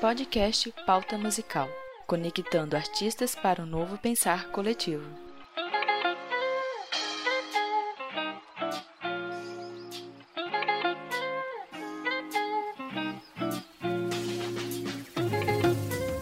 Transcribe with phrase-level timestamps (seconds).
[0.00, 1.68] Podcast Pauta Musical
[2.06, 5.04] conectando artistas para um novo pensar coletivo.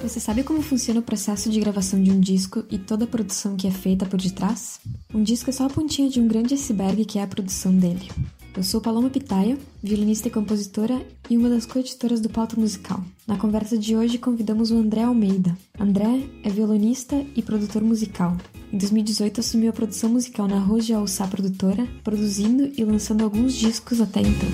[0.03, 3.57] Você sabe como funciona o processo de gravação de um disco e toda a produção
[3.57, 4.81] que é feita por detrás?
[5.15, 8.09] Um disco é só a pontinha de um grande iceberg que é a produção dele.
[8.57, 13.05] Eu sou Paloma Pitaia, violinista e compositora e uma das coeditoras do Pauta Musical.
[13.27, 15.55] Na conversa de hoje convidamos o André Almeida.
[15.79, 18.35] André é violonista e produtor musical.
[18.73, 24.01] Em 2018 assumiu a produção musical na de Alçá Produtora, produzindo e lançando alguns discos
[24.01, 24.49] até então.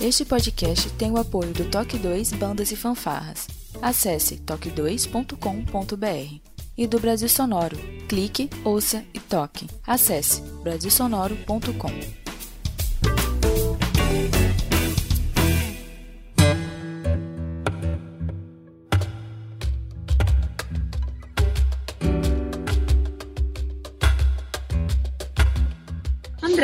[0.00, 3.63] Este podcast tem o apoio do Toque 2 Bandas e Fanfarras.
[3.80, 6.40] Acesse toque2.com.br.
[6.76, 7.76] E do Brasil Sonoro.
[8.08, 9.66] Clique, ouça e toque.
[9.86, 12.23] Acesse brasilsonoro.com.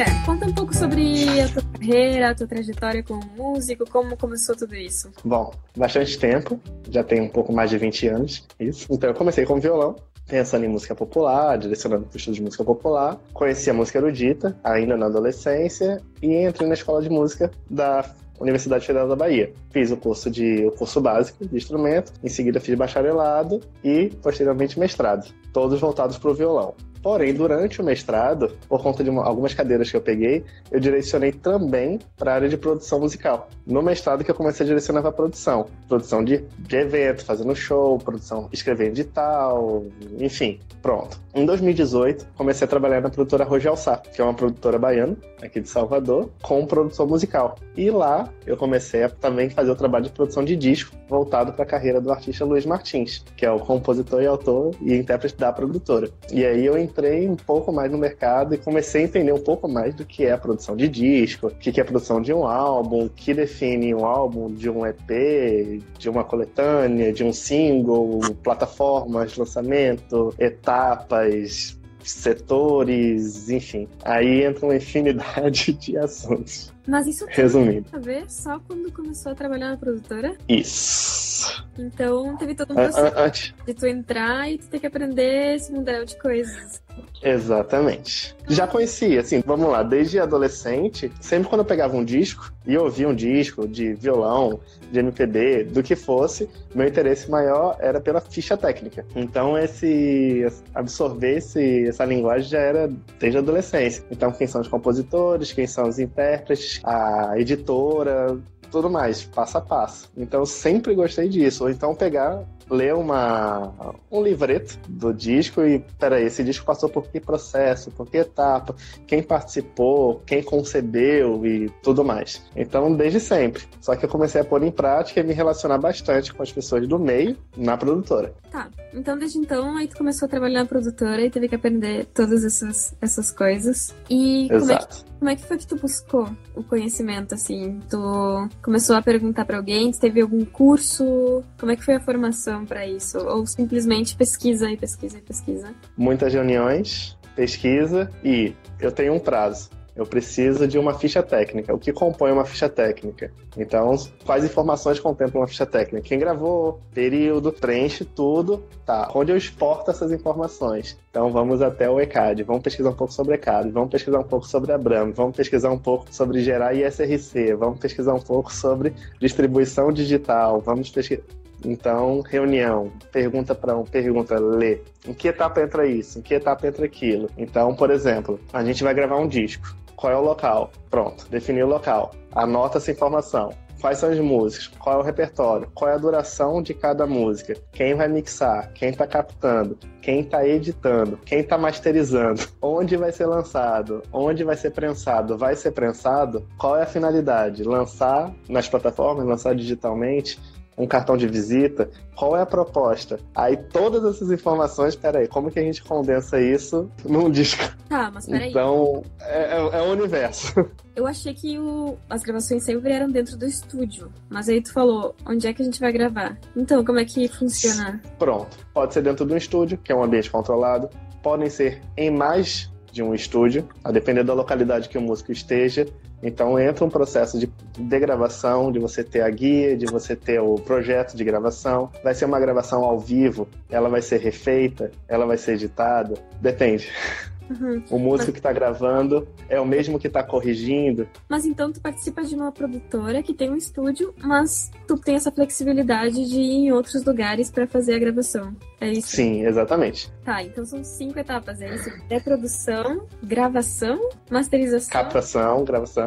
[0.00, 4.56] André, conta um pouco sobre a tua carreira, a tua trajetória como músico, como começou
[4.56, 5.10] tudo isso?
[5.22, 8.86] Bom, bastante tempo, já tem um pouco mais de 20 anos, isso.
[8.90, 12.64] Então eu comecei com violão, pensando em música popular, direcionando para o estudo de música
[12.64, 13.20] popular.
[13.34, 18.02] Conheci a música erudita, ainda na adolescência, e entrei na escola de música da
[18.40, 19.52] Universidade Federal da Bahia.
[19.70, 24.80] Fiz o curso de o curso básico de instrumento, em seguida fiz bacharelado e posteriormente
[24.80, 26.74] mestrado, todos voltados para o violão.
[27.02, 31.32] Porém, durante o mestrado, por conta de uma, algumas cadeiras que eu peguei, eu direcionei
[31.32, 33.48] também para a área de produção musical.
[33.66, 35.66] No mestrado que eu comecei a direcionar para produção.
[35.88, 39.84] Produção de, de evento, fazendo show, produção, escrevendo edital,
[40.18, 41.18] enfim, pronto.
[41.34, 45.60] Em 2018, comecei a trabalhar na produtora Rogel Sá, que é uma produtora baiana, aqui
[45.60, 47.56] de Salvador, com produção musical.
[47.76, 51.62] E lá eu comecei a também fazer o trabalho de produção de disco, voltado para
[51.62, 55.52] a carreira do artista Luiz Martins, que é o compositor e autor e intérprete da
[55.52, 56.10] produtora.
[56.32, 59.68] E aí eu entrei um pouco mais no mercado e comecei a entender um pouco
[59.68, 62.46] mais do que é a produção de disco, o que é a produção de um
[62.46, 68.20] álbum, o que define um álbum de um EP, de uma coletânea, de um single,
[68.42, 73.88] plataformas lançamento, etapas, setores, enfim.
[74.04, 76.72] Aí entra uma infinidade de assuntos.
[76.86, 77.86] Mas isso tem Resumindo.
[77.92, 80.36] a ver só quando começou a trabalhar na produtora?
[80.48, 81.64] Isso.
[81.78, 85.72] Então teve todo um processo Antes, de tu entrar e tu ter que aprender esse
[85.72, 86.82] mundaréu de coisas.
[87.22, 88.34] Exatamente.
[88.48, 93.08] Já conhecia, assim, vamos lá, desde adolescente, sempre quando eu pegava um disco e ouvia
[93.08, 98.56] um disco de violão, de MPB, do que fosse, meu interesse maior era pela ficha
[98.56, 99.04] técnica.
[99.14, 104.04] Então, esse absorver esse, essa linguagem já era desde a adolescência.
[104.10, 108.36] Então, quem são os compositores, quem são os intérpretes, a editora,
[108.70, 110.10] tudo mais, passo a passo.
[110.16, 111.64] Então, sempre gostei disso.
[111.64, 113.72] Ou então pegar ler uma,
[114.10, 118.74] um livreto do disco e, peraí, esse disco passou por que processo, por que etapa,
[119.06, 122.42] quem participou, quem concebeu e tudo mais.
[122.54, 123.64] Então, desde sempre.
[123.80, 126.86] Só que eu comecei a pôr em prática e me relacionar bastante com as pessoas
[126.86, 128.34] do meio na produtora.
[128.50, 132.06] Tá, então desde então aí tu começou a trabalhar na produtora e teve que aprender
[132.06, 133.94] todas essas, essas coisas.
[134.08, 135.04] E como é, que, Exato.
[135.18, 137.78] como é que foi que tu buscou o conhecimento, assim?
[137.88, 141.44] Tu começou a perguntar pra alguém, tu teve algum curso?
[141.58, 143.18] Como é que foi a formação pra isso?
[143.18, 145.74] Ou simplesmente pesquisa e pesquisa e pesquisa?
[145.96, 149.70] Muitas reuniões, pesquisa e eu tenho um prazo.
[150.00, 151.74] Eu preciso de uma ficha técnica.
[151.74, 153.30] O que compõe uma ficha técnica?
[153.56, 153.94] Então,
[154.24, 156.08] quais informações contemplam uma ficha técnica?
[156.08, 158.64] Quem gravou, período, preenche tudo.
[158.86, 160.96] Tá, onde eu exporto essas informações?
[161.10, 162.44] Então, vamos até o ECAD.
[162.44, 163.70] Vamos pesquisar um pouco sobre ECAD.
[163.70, 165.12] Vamos pesquisar um pouco sobre a Abram.
[165.12, 167.54] Vamos pesquisar um pouco sobre gerar ISRC.
[167.54, 170.60] Vamos pesquisar um pouco sobre distribuição digital.
[170.60, 171.39] Vamos pesquisar.
[171.64, 174.80] Então, reunião, pergunta para um, pergunta, lê.
[175.06, 176.18] Em que etapa entra isso?
[176.18, 177.28] Em que etapa entra aquilo?
[177.36, 179.76] Então, por exemplo, a gente vai gravar um disco.
[179.96, 180.72] Qual é o local?
[180.90, 182.12] Pronto, definiu o local.
[182.32, 183.52] Anota essa informação.
[183.80, 184.68] Quais são as músicas?
[184.78, 185.70] Qual é o repertório?
[185.74, 187.54] Qual é a duração de cada música?
[187.72, 188.70] Quem vai mixar?
[188.74, 189.78] Quem está captando?
[190.02, 191.18] Quem está editando?
[191.24, 192.46] Quem está masterizando?
[192.60, 194.02] Onde vai ser lançado?
[194.12, 195.38] Onde vai ser prensado?
[195.38, 196.46] Vai ser prensado?
[196.58, 197.64] Qual é a finalidade?
[197.64, 199.26] Lançar nas plataformas?
[199.26, 200.38] Lançar digitalmente?
[200.80, 203.20] Um cartão de visita, qual é a proposta?
[203.34, 207.62] Aí todas essas informações, peraí, como que a gente condensa isso num disco?
[207.88, 208.50] Tá, mas peraí.
[208.50, 210.54] Então, é, é, é o universo.
[210.96, 215.14] Eu achei que o, as gravações sempre eram dentro do estúdio, mas aí tu falou,
[215.26, 216.38] onde é que a gente vai gravar?
[216.56, 218.00] Então, como é que funciona?
[218.18, 220.90] Pronto, pode ser dentro do estúdio, que é um ambiente controlado,
[221.22, 225.86] podem ser em mais de um estúdio, a depender da localidade que o músico esteja.
[226.22, 230.40] Então entra um processo de, de gravação, de você ter a guia, de você ter
[230.40, 231.90] o projeto de gravação.
[232.02, 236.88] Vai ser uma gravação ao vivo, ela vai ser refeita, ela vai ser editada, depende.
[237.50, 237.82] Uhum.
[237.90, 238.32] O músico mas...
[238.32, 241.08] que está gravando é o mesmo que está corrigindo.
[241.28, 245.32] Mas então tu participa de uma produtora que tem um estúdio, mas tu tem essa
[245.32, 248.54] flexibilidade de ir em outros lugares para fazer a gravação.
[248.80, 249.08] É isso?
[249.08, 250.10] Sim, exatamente.
[250.24, 251.60] Tá, então são cinco etapas.
[251.60, 254.90] É isso: pré-produção, gravação, masterização.
[254.90, 256.06] Captação, gravação,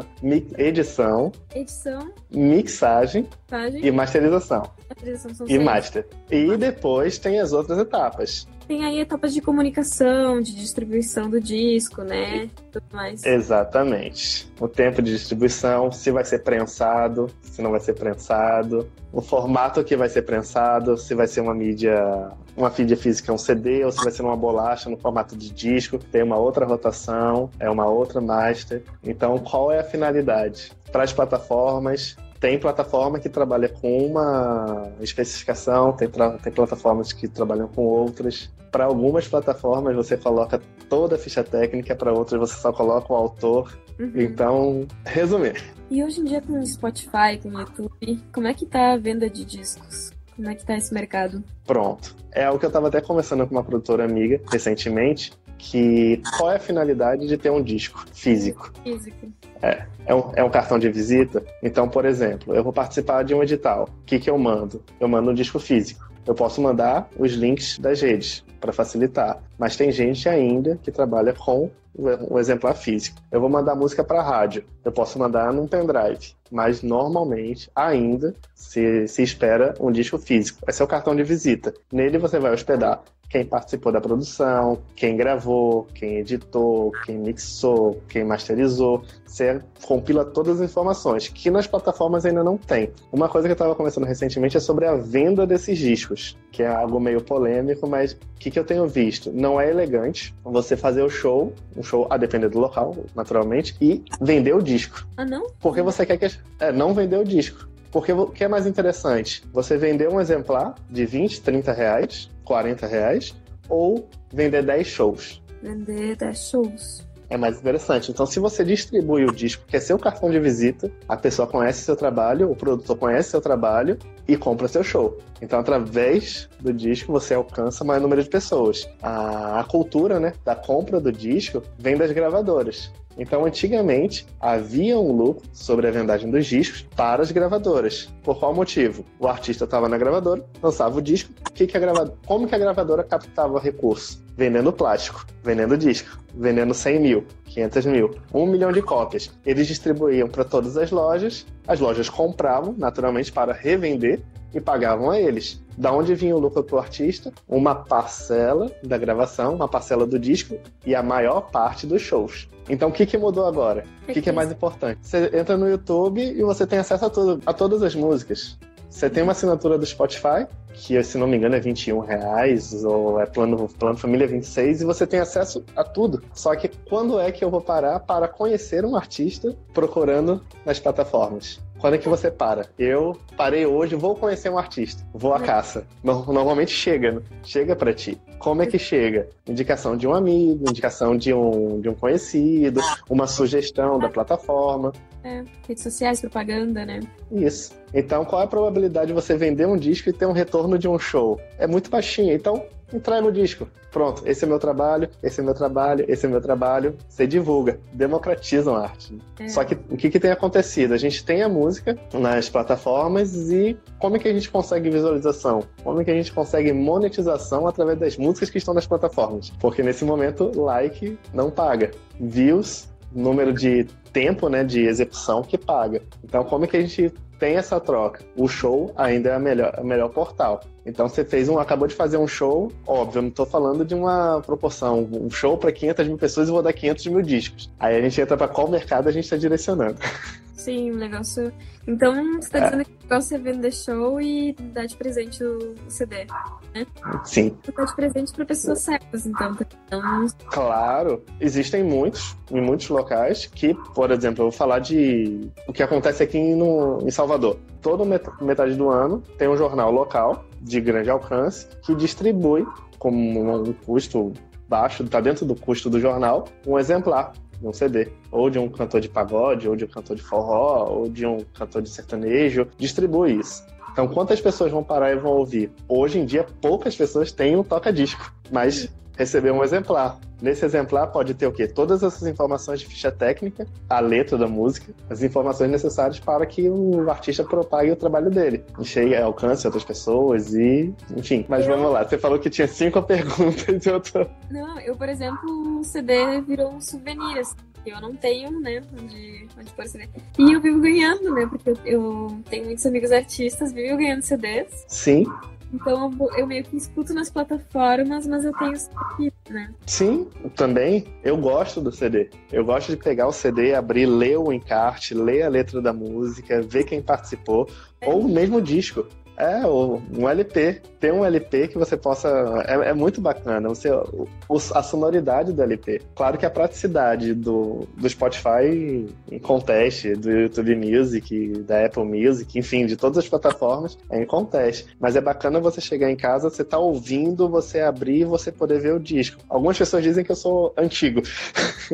[0.57, 1.31] edição.
[1.53, 2.11] Edição.
[2.31, 3.27] Mixagem.
[3.51, 3.85] Mixagem.
[3.85, 4.71] E masterização.
[4.89, 5.63] Masterização são e seis.
[5.63, 6.07] master.
[6.31, 8.47] E depois tem as outras etapas.
[8.67, 12.49] Tem aí etapas de comunicação, de distribuição do disco, né?
[12.71, 13.25] Tudo mais.
[13.25, 14.51] Exatamente.
[14.59, 19.83] O tempo de distribuição, se vai ser prensado, se não vai ser prensado, o formato
[19.83, 23.91] que vai ser prensado, se vai ser uma mídia, uma mídia física, um CD, ou
[23.91, 27.85] se vai ser uma bolacha no formato de disco, tem uma outra rotação, é uma
[27.85, 28.81] outra master.
[29.03, 30.71] Então, qual é a finalidade?
[30.91, 37.69] Para as plataformas, tem plataforma que trabalha com uma especificação, tem, tem plataformas que trabalham
[37.69, 38.51] com outras.
[38.69, 43.15] Para algumas plataformas você coloca toda a ficha técnica, para outras você só coloca o
[43.15, 43.79] autor.
[43.97, 44.11] Uhum.
[44.13, 45.63] Então, resumir.
[45.89, 48.97] E hoje em dia com o Spotify, com o YouTube, como é que tá a
[48.97, 50.11] venda de discos?
[50.35, 51.41] Como é que tá esse mercado?
[51.65, 52.13] Pronto.
[52.29, 55.31] É o que eu estava até conversando com uma produtora amiga recentemente,
[55.63, 58.69] que qual é a finalidade de ter um disco físico?
[58.83, 59.31] Físico.
[59.61, 61.41] É, é um, é um cartão de visita.
[61.63, 63.87] Então, por exemplo, eu vou participar de um edital.
[64.01, 64.83] O que, que eu mando?
[64.99, 66.11] Eu mando um disco físico.
[66.27, 71.33] Eu posso mandar os links das redes para facilitar, mas tem gente ainda que trabalha
[71.33, 73.21] com um exemplar físico.
[73.31, 74.65] Eu vou mandar música para rádio.
[74.83, 80.59] Eu posso mandar num pendrive, mas normalmente ainda se, se espera um disco físico.
[80.67, 81.73] Esse é o cartão de visita.
[81.91, 88.23] Nele você vai hospedar quem participou da produção, quem gravou, quem editou, quem mixou, quem
[88.23, 89.03] masterizou.
[89.25, 92.91] Você compila todas as informações, que nas plataformas ainda não tem.
[93.11, 96.67] Uma coisa que eu estava conversando recentemente é sobre a venda desses discos, que é
[96.67, 99.31] algo meio polêmico, mas o que, que eu tenho visto?
[99.31, 104.03] Não é elegante você fazer o show, um show a depender do local, naturalmente, e
[104.21, 105.07] vender o disco.
[105.17, 105.47] Ah, não?
[105.59, 106.37] Porque você quer que.
[106.59, 107.67] É, não vender o disco.
[107.93, 109.43] Porque o que é mais interessante?
[109.53, 113.35] Você vender um exemplar de 20, 30 reais, 40 reais,
[113.69, 115.43] ou vender 10 shows.
[115.61, 117.12] Vender 10 shows.
[117.33, 118.11] É mais interessante.
[118.11, 121.81] Então, se você distribui o disco, que é seu cartão de visita, a pessoa conhece
[121.81, 123.97] seu trabalho, o produtor conhece seu trabalho
[124.27, 125.17] e compra seu show.
[125.41, 128.87] Então, através do disco, você alcança maior número de pessoas.
[129.01, 132.93] A, a cultura né, da compra do disco vem das gravadoras.
[133.17, 138.13] Então, antigamente, havia um lucro sobre a vendagem dos discos para as gravadoras.
[138.21, 139.03] Por qual motivo?
[139.19, 142.59] O artista estava na gravadora, lançava o disco, que que a gravadora, como que a
[142.59, 144.22] gravadora captava recurso?
[144.35, 149.31] Vendendo plástico, vendendo disco, vendendo 100 mil, 500 mil, 1 milhão de cópias.
[149.45, 154.21] Eles distribuíam para todas as lojas, as lojas compravam, naturalmente, para revender
[154.53, 155.61] e pagavam a eles.
[155.77, 157.31] Da onde vinha o lucro para o artista?
[157.47, 162.47] Uma parcela da gravação, uma parcela do disco e a maior parte dos shows.
[162.69, 163.83] Então, o que, que mudou agora?
[164.07, 164.99] O que, que é mais importante?
[165.01, 168.57] Você entra no YouTube e você tem acesso a, tudo, a todas as músicas.
[168.93, 173.19] Você tem uma assinatura do Spotify, que se não me engano é 21 reais, ou
[173.19, 176.23] é plano, plano família 26, e você tem acesso a tudo.
[176.31, 181.59] Só que quando é que eu vou parar para conhecer um artista procurando nas plataformas?
[181.79, 182.67] Quando é que você para?
[182.77, 185.85] Eu parei hoje, vou conhecer um artista, vou à caça.
[186.03, 187.21] Normalmente chega, né?
[187.43, 188.17] chega para ti.
[188.39, 189.29] Como é que chega?
[189.47, 194.93] Indicação de um amigo, indicação de um, de um conhecido, uma sugestão da plataforma.
[195.23, 196.99] É, redes sociais, propaganda, né?
[197.31, 197.71] Isso.
[197.93, 200.87] Então, qual é a probabilidade de você vender um disco e ter um retorno de
[200.87, 201.39] um show?
[201.57, 202.33] É muito baixinha.
[202.33, 203.67] Então, entrega o disco.
[203.91, 206.95] Pronto, esse é meu trabalho, esse é meu trabalho, esse é meu trabalho.
[207.07, 209.17] Você divulga, democratiza a arte.
[209.39, 209.47] É.
[209.47, 210.93] Só que o que, que tem acontecido?
[210.93, 215.63] A gente tem a música nas plataformas e como é que a gente consegue visualização?
[215.83, 219.51] Como é que a gente consegue monetização através das músicas que estão nas plataformas?
[219.59, 221.91] Porque nesse momento, like não paga.
[222.19, 226.01] Views, número de tempo né, de execução que paga.
[226.23, 228.23] Então, como é que a gente tem essa troca.
[228.35, 230.61] O show ainda é a melhor, melhor portal.
[230.85, 233.95] Então você fez um, acabou de fazer um show, óbvio, eu não estou falando de
[233.95, 237.71] uma proporção, um show para 500 mil pessoas e vou dar 500 mil discos.
[237.79, 239.97] Aí a gente entra para qual mercado a gente está direcionando.
[240.53, 241.51] Sim, o negócio.
[241.87, 242.65] Então você está É.
[242.65, 246.25] dizendo que igual você vender show e dar de presente o CD,
[246.73, 246.85] né?
[247.25, 247.57] Sim.
[247.63, 249.57] Você dá de presente para pessoas certas, então.
[249.87, 250.27] então.
[250.47, 255.83] Claro, existem muitos, em muitos locais, que, por exemplo, eu vou falar de o que
[255.83, 257.57] acontece aqui no, em Salvador.
[257.81, 258.05] Toda
[258.41, 262.65] metade do ano tem um jornal local de grande alcance que distribui
[262.97, 264.31] com um custo
[264.69, 267.33] baixo, está dentro do custo do jornal, um exemplar
[267.63, 270.85] de um CD, ou de um cantor de pagode, ou de um cantor de forró,
[270.89, 273.65] ou de um cantor de sertanejo, distribui isso.
[273.91, 275.71] Então, quantas pessoas vão parar e vão ouvir?
[275.87, 280.19] Hoje em dia, poucas pessoas têm um toca-disco, mas receber um exemplar.
[280.43, 281.69] Nesse exemplar pode ter o quê?
[281.69, 286.67] Todas essas informações de ficha técnica, a letra da música, as informações necessárias para que
[286.69, 288.61] o artista propague o trabalho dele.
[288.77, 290.93] Enchegue, alcance outras pessoas e.
[291.15, 291.45] Enfim.
[291.47, 291.73] Mas eu...
[291.73, 294.27] vamos lá, você falou que tinha cinco perguntas e eu tô.
[294.51, 297.55] Não, eu, por exemplo, o CD virou um souvenir, assim.
[297.85, 300.09] Eu não tenho, né, onde, onde pôr CD.
[300.37, 304.85] E eu vivo ganhando, né, porque eu, eu tenho muitos amigos artistas, vivo ganhando CDs.
[304.89, 305.25] Sim.
[305.73, 309.73] Então eu meio que escuto nas plataformas, mas eu tenho aqui, né?
[309.87, 311.05] Sim, também.
[311.23, 312.29] Eu gosto do CD.
[312.51, 316.61] Eu gosto de pegar o CD, abrir, ler o encarte, ler a letra da música,
[316.61, 317.67] ver quem participou,
[317.99, 318.07] é.
[318.07, 319.07] ou mesmo o disco.
[319.37, 320.81] É, um LP.
[320.99, 322.29] Tem um LP que você possa.
[322.67, 323.67] É, é muito bacana.
[323.69, 324.27] Você, o,
[324.73, 326.01] a sonoridade do LP.
[326.15, 332.57] Claro que a praticidade do, do Spotify em conteste, do YouTube Music, da Apple Music,
[332.57, 334.85] enfim, de todas as plataformas, é em conteste.
[334.99, 338.79] Mas é bacana você chegar em casa, você tá ouvindo, você abrir e você poder
[338.79, 339.41] ver o disco.
[339.49, 341.21] Algumas pessoas dizem que eu sou antigo,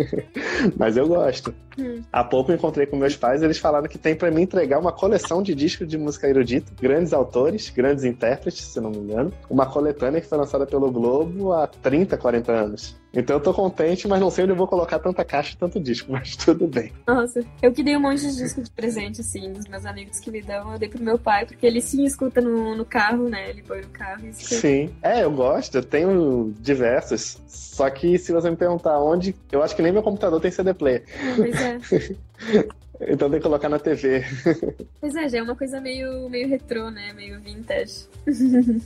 [0.78, 1.54] mas eu gosto.
[1.78, 2.02] Hum.
[2.12, 4.92] Há pouco eu encontrei com meus pais, eles falaram que tem para mim entregar uma
[4.92, 9.32] coleção de discos de música erudita, grandes autores autores, grandes intérpretes, se não me engano.
[9.50, 13.00] Uma coletânea que foi lançada pelo Globo há 30, 40 anos.
[13.14, 15.80] Então eu tô contente, mas não sei onde eu vou colocar tanta caixa e tanto
[15.80, 16.92] disco, mas tudo bem.
[17.08, 20.32] Nossa, eu que dei um monte de disco de presente, assim, dos meus amigos que
[20.32, 23.50] me dão, eu dei pro meu pai, porque ele sim escuta no, no carro, né?
[23.50, 24.56] Ele põe no carro e escuta.
[24.56, 24.90] Sim.
[25.02, 27.42] É, eu gosto, eu tenho diversos.
[27.48, 30.74] Só que se você me perguntar onde, eu acho que nem meu computador tem CD
[30.74, 31.04] player.
[31.36, 31.80] Pois é.
[33.02, 34.24] Então tem que colocar na TV.
[35.00, 37.14] Pois é, já é uma coisa meio, meio retrô, né?
[37.14, 38.08] Meio vintage.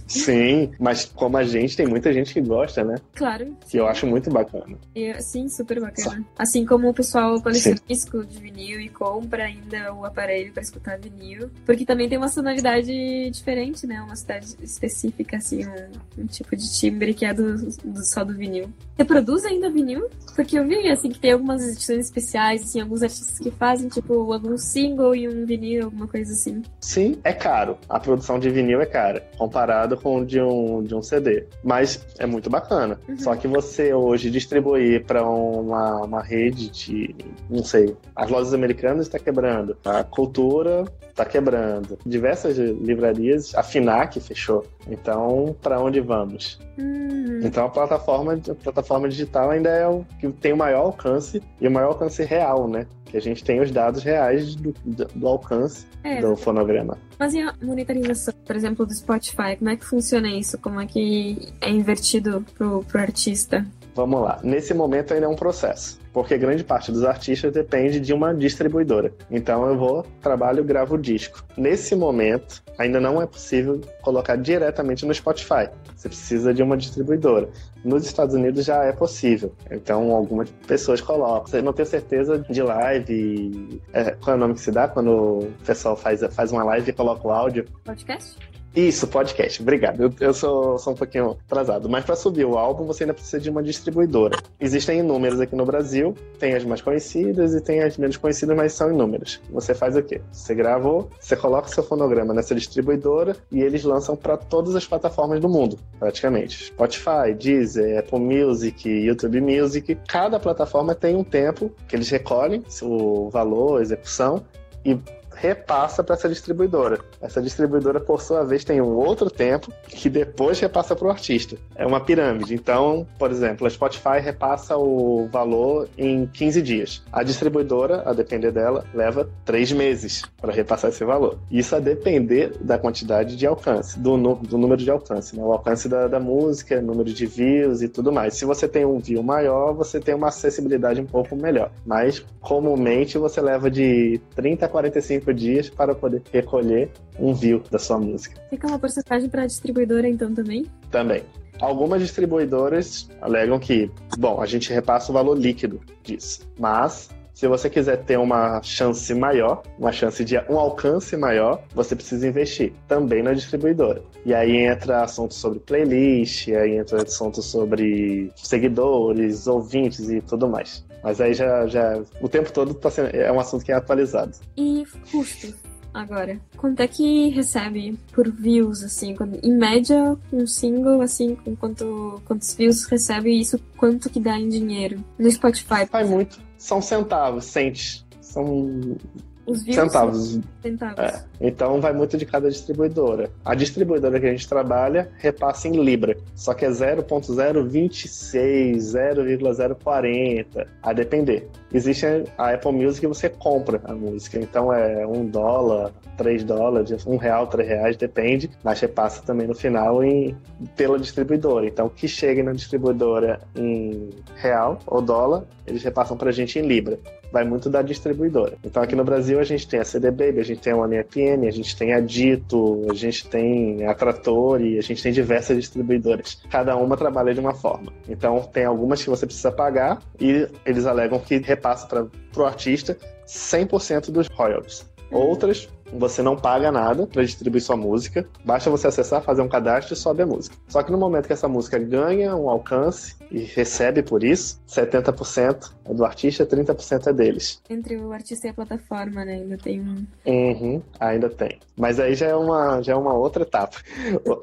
[0.07, 2.95] Sim, mas como a gente, tem muita gente que gosta, né?
[3.15, 3.57] Claro.
[3.67, 4.77] Que eu acho muito bacana.
[4.95, 6.17] E, sim, super bacana.
[6.17, 6.23] Só.
[6.37, 10.99] Assim como o pessoal coleciona disco de vinil e compra ainda o aparelho para escutar
[10.99, 11.49] vinil.
[11.65, 14.01] Porque também tem uma sonoridade diferente, né?
[14.01, 18.33] Uma cidade específica, assim, um, um tipo de timbre que é do, do, só do
[18.35, 18.69] vinil.
[18.95, 20.07] Você produz ainda vinil?
[20.35, 24.02] Porque eu vi, assim, que tem algumas edições especiais, assim, alguns artistas que fazem, tipo,
[24.03, 26.61] tipo, algum single e um vinil, alguma coisa assim.
[26.79, 27.77] Sim, é caro.
[27.89, 31.45] A produção de vinil é cara, comparado com o de um, de um CD.
[31.63, 32.99] Mas é muito bacana.
[33.07, 33.17] Uhum.
[33.17, 37.15] Só que você hoje distribuir para uma, uma rede de,
[37.49, 44.19] não sei, as lojas americanas está quebrando, a cultura está quebrando, diversas livrarias, a FINAC
[44.19, 44.65] fechou.
[44.87, 46.59] Então, para onde vamos?
[46.77, 47.39] Uhum.
[47.43, 51.67] Então, a plataforma, a plataforma digital ainda é o que tem o maior alcance e
[51.67, 52.87] o maior alcance real, né?
[53.13, 54.73] que a gente tem os dados reais do,
[55.15, 56.21] do alcance é.
[56.21, 56.97] do fonograma.
[57.19, 59.55] Mas e a monetarização, por exemplo, do Spotify?
[59.57, 60.57] Como é que funciona isso?
[60.57, 63.65] Como é que é invertido pro, pro artista?
[63.95, 64.39] Vamos lá.
[64.43, 69.11] Nesse momento ainda é um processo porque grande parte dos artistas depende de uma distribuidora.
[69.31, 71.43] Então eu vou, trabalho, gravo o disco.
[71.57, 75.69] Nesse momento, ainda não é possível colocar diretamente no Spotify.
[75.95, 77.49] Você precisa de uma distribuidora.
[77.83, 79.53] Nos Estados Unidos já é possível.
[79.71, 81.47] Então algumas pessoas colocam.
[81.47, 83.81] Você não tem certeza de live.
[83.91, 86.91] É, qual é o nome que se dá quando o pessoal faz, faz uma live
[86.91, 87.65] e coloca o áudio?
[87.83, 88.52] Podcast?
[88.75, 89.61] Isso, podcast.
[89.61, 90.01] Obrigado.
[90.01, 91.87] Eu, eu sou, sou, um pouquinho atrasado.
[91.87, 94.37] Mas para subir o álbum, você ainda precisa de uma distribuidora.
[94.59, 96.15] Existem inúmeras aqui no Brasil.
[96.39, 99.39] Tem as mais conhecidas e tem as menos conhecidas, mas são inúmeras.
[99.51, 100.21] Você faz o quê?
[100.31, 105.39] Você gravou, você coloca seu fonograma nessa distribuidora e eles lançam para todas as plataformas
[105.39, 106.65] do mundo, praticamente.
[106.65, 109.95] Spotify, Deezer, Apple Music, YouTube Music.
[110.07, 114.43] Cada plataforma tem um tempo que eles recolhem o valor, a execução
[114.85, 114.97] e
[115.35, 116.99] repassa para essa distribuidora.
[117.21, 121.57] Essa distribuidora, por sua vez, tem um outro tempo que depois repassa para o artista.
[121.75, 122.53] É uma pirâmide.
[122.53, 127.03] Então, por exemplo, a Spotify repassa o valor em 15 dias.
[127.11, 131.37] A distribuidora, a depender dela, leva 3 meses para repassar esse valor.
[131.49, 135.43] Isso a depender da quantidade de alcance, do, do número de alcance, né?
[135.43, 138.35] o alcance da, da música, número de views e tudo mais.
[138.35, 141.71] Se você tem um view maior, você tem uma acessibilidade um pouco melhor.
[141.85, 147.63] Mas, comumente, você leva de 30 a 45 cinco dias para poder recolher um view
[147.71, 148.41] da sua música.
[148.49, 150.65] Fica uma porcentagem para a distribuidora, então, também?
[150.91, 151.23] Também.
[151.61, 157.67] Algumas distribuidoras alegam que, bom, a gente repassa o valor líquido disso, mas Se você
[157.67, 163.23] quiser ter uma chance maior, uma chance de um alcance maior, você precisa investir também
[163.23, 164.03] na distribuidora.
[164.23, 170.85] E aí entra assunto sobre playlist, aí entra assunto sobre seguidores, ouvintes e tudo mais.
[171.03, 174.31] Mas aí já, já o tempo todo tá sendo, é um assunto que é atualizado.
[174.57, 175.53] E custo?
[175.93, 176.39] agora.
[176.57, 179.15] Quanto é que recebe por views, assim?
[179.43, 184.49] Em média, um single, assim, com quanto, quantos views recebe isso, quanto que dá em
[184.49, 185.03] dinheiro?
[185.17, 185.85] No Spotify.
[185.91, 186.39] Vai muito.
[186.57, 188.03] São centavos, centes.
[188.21, 188.97] São
[189.45, 190.39] os centavos.
[190.61, 190.99] centavos.
[190.99, 191.23] É.
[191.41, 193.29] Então vai muito de cada distribuidora.
[193.43, 200.93] A distribuidora que a gente trabalha repassa em Libra, só que é 0.026, 0,040, a
[200.93, 201.49] depender.
[201.73, 202.05] Existe
[202.37, 207.17] a Apple Music que você compra a música, então é um dólar, três dólares, um
[207.17, 210.37] real, três reais, depende, mas repassa também no final em,
[210.75, 211.65] pela distribuidora.
[211.65, 216.99] Então, que chega na distribuidora em real ou dólar, eles repassam pra gente em Libra
[217.33, 218.53] vai muito da distribuidora.
[218.63, 221.03] Então aqui no Brasil a gente tem a CD Baby, a gente tem a One
[221.03, 225.57] FM, a gente tem a Dito, a gente tem a Trattori, a gente tem diversas
[225.57, 226.39] distribuidoras.
[226.51, 227.91] Cada uma trabalha de uma forma.
[228.07, 231.39] Então tem algumas que você precisa pagar e eles alegam que
[231.87, 234.85] para o artista 100% dos royalties.
[235.11, 239.93] Outras você não paga nada para distribuir sua música, basta você acessar, fazer um cadastro
[239.93, 240.55] e sobe a música.
[240.67, 245.73] Só que no momento que essa música ganha um alcance e recebe por isso, 70%
[245.85, 247.59] é do artista, 30% é deles.
[247.67, 249.33] Entre o artista e a plataforma, né?
[249.33, 250.05] Ainda tem um.
[250.23, 251.57] Uhum, ainda tem.
[251.75, 253.77] Mas aí já é uma, já é uma outra etapa.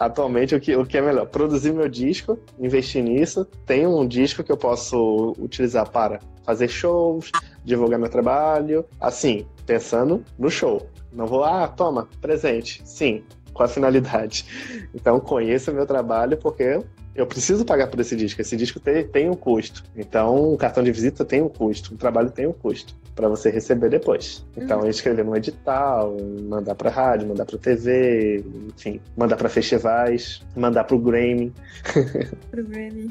[0.00, 1.26] Atualmente, o que, o que é melhor?
[1.26, 3.46] Produzir meu disco, investir nisso.
[3.64, 7.30] Tem um disco que eu posso utilizar para fazer shows,
[7.64, 10.90] divulgar meu trabalho, assim, pensando no show.
[11.12, 12.82] Não vou, ah, toma, presente.
[12.84, 14.44] Sim, com a finalidade.
[14.92, 16.82] Então conheça meu trabalho porque
[17.14, 18.40] eu preciso pagar por esse disco.
[18.40, 19.84] Esse disco tem, tem um custo.
[19.96, 23.50] Então, o cartão de visita tem um custo, o trabalho tem um custo para você
[23.50, 24.46] receber depois.
[24.56, 24.88] Então, uhum.
[24.88, 26.16] escrever no edital,
[26.48, 31.52] mandar para rádio, mandar para TV, enfim, mandar para festivais, mandar para o Grammy.
[32.50, 33.10] Pro Grammy.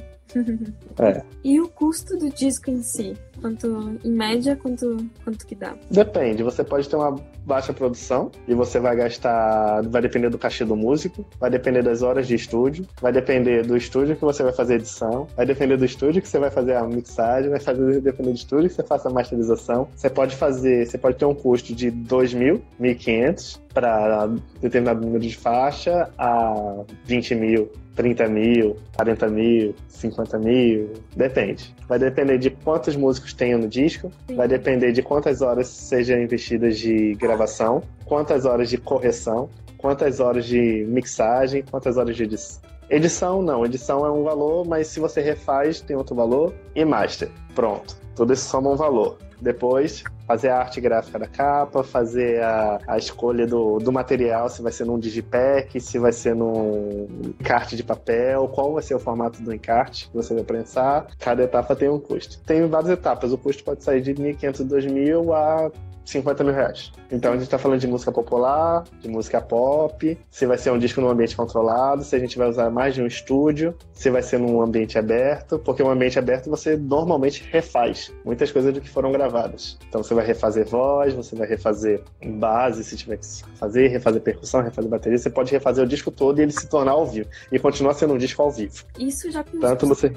[0.99, 1.23] é.
[1.43, 3.15] E o custo do disco em si?
[3.41, 5.75] Quanto, em média, quanto, quanto que dá?
[5.91, 6.43] Depende.
[6.43, 7.15] Você pode ter uma
[7.49, 9.81] baixa produção e você vai gastar.
[9.89, 13.75] Vai depender do cachê do músico, vai depender das horas de estúdio, vai depender do
[13.75, 16.83] estúdio que você vai fazer edição, vai depender do estúdio que você vai fazer a
[16.83, 19.87] mixagem, vai fazer, depender do estúdio que você faça a masterização.
[19.95, 25.21] Você pode fazer, você pode ter um custo de 2 mil, 1.500 para determinado número
[25.21, 31.75] de faixa a 20 mil 30 mil, 40 mil, 50 mil, depende.
[31.85, 34.35] Vai depender de quantos músicos tenham no disco, Sim.
[34.35, 40.45] vai depender de quantas horas sejam investidas de gravação, quantas horas de correção, quantas horas
[40.45, 42.61] de mixagem, quantas horas de edição.
[42.89, 46.53] Edição não, edição é um valor, mas se você refaz tem outro valor.
[46.73, 47.97] E master, pronto.
[48.15, 49.17] Tudo isso soma um valor.
[49.41, 54.61] Depois, fazer a arte gráfica da capa, fazer a, a escolha do, do material, se
[54.61, 57.07] vai ser num digipack, se vai ser num
[57.41, 61.07] encarte de papel, qual vai ser o formato do encarte que você vai prensar.
[61.17, 62.39] Cada etapa tem um custo.
[62.45, 65.71] Tem várias etapas, o custo pode sair de 1.500, 2.000 a
[66.09, 66.91] 50 mil reais.
[67.11, 70.79] Então a gente tá falando de música popular, de música pop, se vai ser um
[70.79, 74.21] disco num ambiente controlado, se a gente vai usar mais de um estúdio, se vai
[74.21, 78.89] ser num ambiente aberto, porque um ambiente aberto você normalmente refaz muitas coisas do que
[78.89, 79.77] foram gravadas.
[79.87, 82.01] Então você vai refazer voz, você vai refazer
[82.37, 86.39] base, se tiver que fazer, refazer percussão, refazer bateria, você pode refazer o disco todo
[86.39, 87.29] e ele se tornar ao vivo.
[87.51, 88.83] E continuar sendo um disco ao vivo.
[88.97, 90.11] Isso já com Tanto você...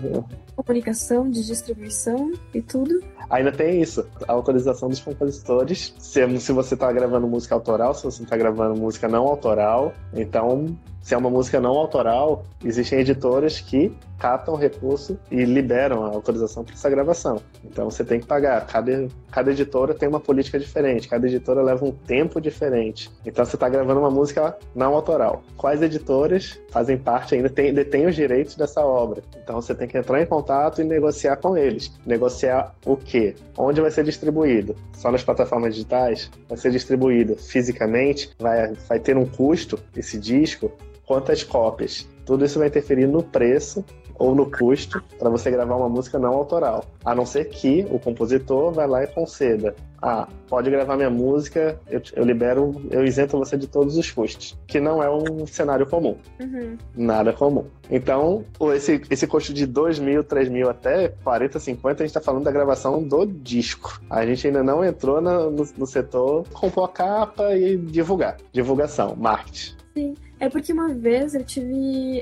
[0.54, 3.02] comunicação, de distribuição e tudo?
[3.30, 5.81] Ainda tem isso, a autorização dos compositores.
[5.98, 10.76] Se, se você está gravando música autoral, se você está gravando música não autoral, então
[11.02, 16.08] se é uma música não autoral, existem editoras que catam o recurso e liberam a
[16.10, 17.42] autorização para essa gravação.
[17.64, 18.64] Então você tem que pagar.
[18.68, 23.10] Cada, cada editora tem uma política diferente, cada editora leva um tempo diferente.
[23.26, 25.42] Então você está gravando uma música não autoral.
[25.56, 29.24] Quais editoras fazem parte ainda, tem, detêm os direitos dessa obra?
[29.42, 31.90] Então você tem que entrar em contato e negociar com eles.
[32.06, 33.34] Negociar o quê?
[33.58, 34.76] Onde vai ser distribuído?
[34.92, 36.30] Só nas plataformas digitais?
[36.48, 38.30] Vai ser distribuído fisicamente?
[38.38, 40.70] Vai, vai ter um custo esse disco?
[41.06, 42.08] Quantas cópias.
[42.24, 43.84] Tudo isso vai interferir no preço
[44.18, 46.84] ou no custo para você gravar uma música não autoral.
[47.04, 49.74] A não ser que o compositor vai lá e conceda.
[50.00, 54.56] Ah, pode gravar minha música, eu, eu libero, eu isento você de todos os custos.
[54.66, 56.16] Que não é um cenário comum.
[56.40, 56.76] Uhum.
[56.96, 57.66] Nada comum.
[57.90, 62.20] Então, esse, esse custo de 2 mil, 3 mil até 40, 50, a gente está
[62.20, 64.00] falando da gravação do disco.
[64.10, 68.36] A gente ainda não entrou no, no setor compor a capa e divulgar.
[68.52, 69.76] Divulgação, marketing.
[69.94, 70.14] Sim.
[70.42, 72.20] É porque uma vez eu tive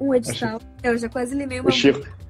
[0.00, 1.68] um edital Eu já quase limei uma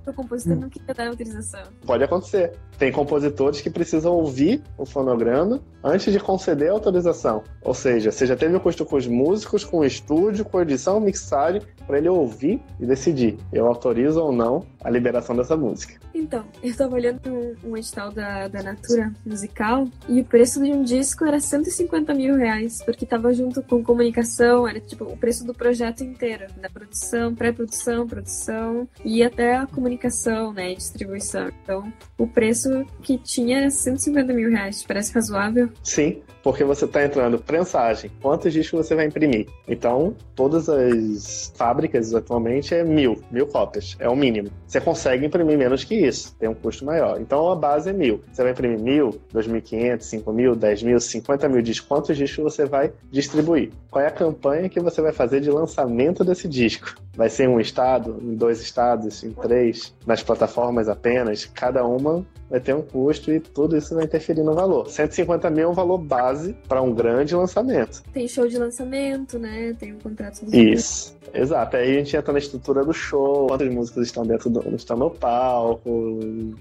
[0.06, 1.60] O compositor não queria dar autorização.
[1.84, 2.54] Pode acontecer.
[2.78, 7.44] Tem compositores que precisam ouvir o fonograma antes de conceder a autorização.
[7.60, 10.62] Ou seja, você já teve o custo com os músicos, com o estúdio, com a
[10.62, 13.36] edição, mixagem, para ele ouvir e decidir.
[13.52, 15.94] Eu autorizo ou não a liberação dessa música.
[16.14, 20.82] Então, eu tava olhando um, edital da, da Natura musical e o preço de um
[20.82, 25.52] disco era 150 mil reais, porque tava junto com comunicação, era tipo o preço do
[25.52, 31.48] projeto inteiro, da produção, pré-produção, produção e até a comunicação, né, e distribuição.
[31.62, 35.68] Então, o preço que tinha era 150 mil reais, parece razoável.
[35.82, 38.10] Sim, porque você está entrando prensagem.
[38.22, 39.46] Quantos discos você vai imprimir?
[39.66, 41.79] Então, todas as fábricas
[42.16, 43.96] atualmente é mil, mil cópias.
[43.98, 44.50] É o mínimo.
[44.66, 47.20] Você consegue imprimir menos que isso, tem um custo maior.
[47.20, 48.22] Então, a base é mil.
[48.32, 51.88] Você vai imprimir mil, dois mil quinhentos, cinco mil, dez mil, cinquenta mil discos.
[51.88, 53.70] Quantos discos você vai distribuir?
[53.90, 56.94] Qual é a campanha que você vai fazer de lançamento desse disco?
[57.16, 61.44] Vai ser em um estado, em dois estados, em três, nas plataformas apenas?
[61.46, 64.88] Cada uma vai ter um custo e tudo isso vai interferir no valor.
[64.88, 68.02] 150 mil é um valor base para um grande lançamento.
[68.12, 69.74] Tem show de lançamento, né?
[69.76, 71.76] Tem o contrato do Isso, exato.
[71.76, 75.10] Aí a gente entra na estrutura do show, quantas músicas estão dentro do estão no
[75.10, 76.20] palco,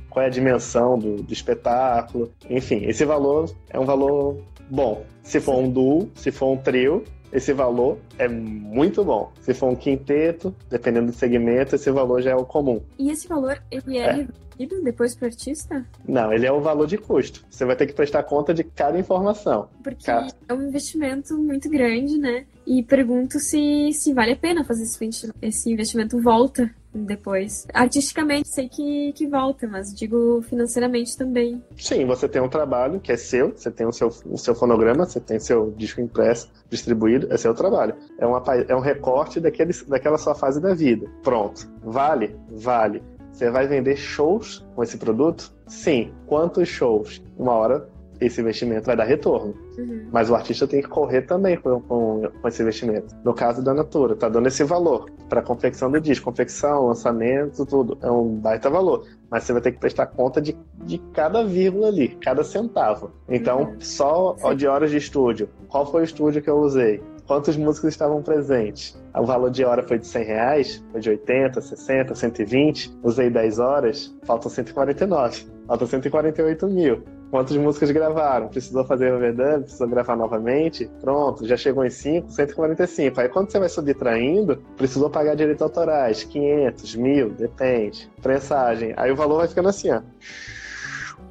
[0.09, 2.31] qual é a dimensão do, do espetáculo.
[2.49, 5.03] Enfim, esse valor é um valor bom.
[5.23, 9.31] Se for um duo, se for um trio, esse valor é muito bom.
[9.41, 12.81] Se for um quinteto, dependendo do segmento, esse valor já é o comum.
[12.97, 14.11] E esse valor, ele é, É.
[14.11, 15.85] revertido depois pro artista?
[16.07, 17.45] Não, ele é o valor de custo.
[17.49, 19.69] Você vai ter que prestar conta de cada informação.
[19.83, 20.27] Porque Cara.
[20.47, 22.45] é um investimento muito grande, né?
[22.67, 24.83] E pergunto se, se vale a pena fazer
[25.41, 27.67] esse investimento volta depois.
[27.73, 31.63] Artisticamente, sei que, que volta, mas digo financeiramente também.
[31.77, 35.05] Sim, você tem um trabalho que é seu, você tem o seu, o seu fonograma,
[35.05, 37.95] você tem seu disco impresso, distribuído, é seu trabalho.
[38.17, 41.07] É, uma, é um recorte daquele, daquela sua fase da vida.
[41.23, 41.69] Pronto.
[41.83, 42.35] Vale?
[42.49, 43.03] Vale.
[43.31, 45.53] Você vai vender shows com esse produto?
[45.67, 46.13] Sim.
[46.27, 47.21] Quantos shows?
[47.37, 47.89] Uma hora
[48.19, 49.53] esse investimento vai dar retorno.
[49.77, 50.07] Uhum.
[50.11, 53.15] Mas o artista tem que correr também com, com, com esse investimento.
[53.23, 57.97] No caso da Natura, tá dando esse valor para confecção do disco, confecção, lançamento, tudo.
[58.01, 59.05] É um baita valor.
[59.29, 63.11] Mas você vai ter que prestar conta de, de cada vírgula ali, cada centavo.
[63.27, 63.75] Então, Uhum.
[63.79, 65.49] só de horas de estúdio.
[65.67, 67.01] Qual foi o estúdio que eu usei?
[67.27, 68.99] Quantos músicos estavam presentes?
[69.15, 70.83] O valor de hora foi de 100 reais?
[70.91, 72.97] Foi de 80, 60, 120?
[73.03, 74.17] Usei 10 horas?
[74.23, 75.45] Faltam 149.
[75.67, 77.03] Faltam 148 mil.
[77.29, 78.47] Quantas músicas gravaram?
[78.47, 79.61] Precisou fazer overdub?
[79.61, 80.89] Precisou gravar novamente?
[80.99, 83.21] Pronto, já chegou em 5, 145.
[83.21, 88.09] Aí quando você vai subtraindo, precisou pagar direitos autorais, 500, 1000, depende.
[88.21, 88.93] Prensagem.
[88.97, 90.01] Aí o valor vai ficando assim, ó.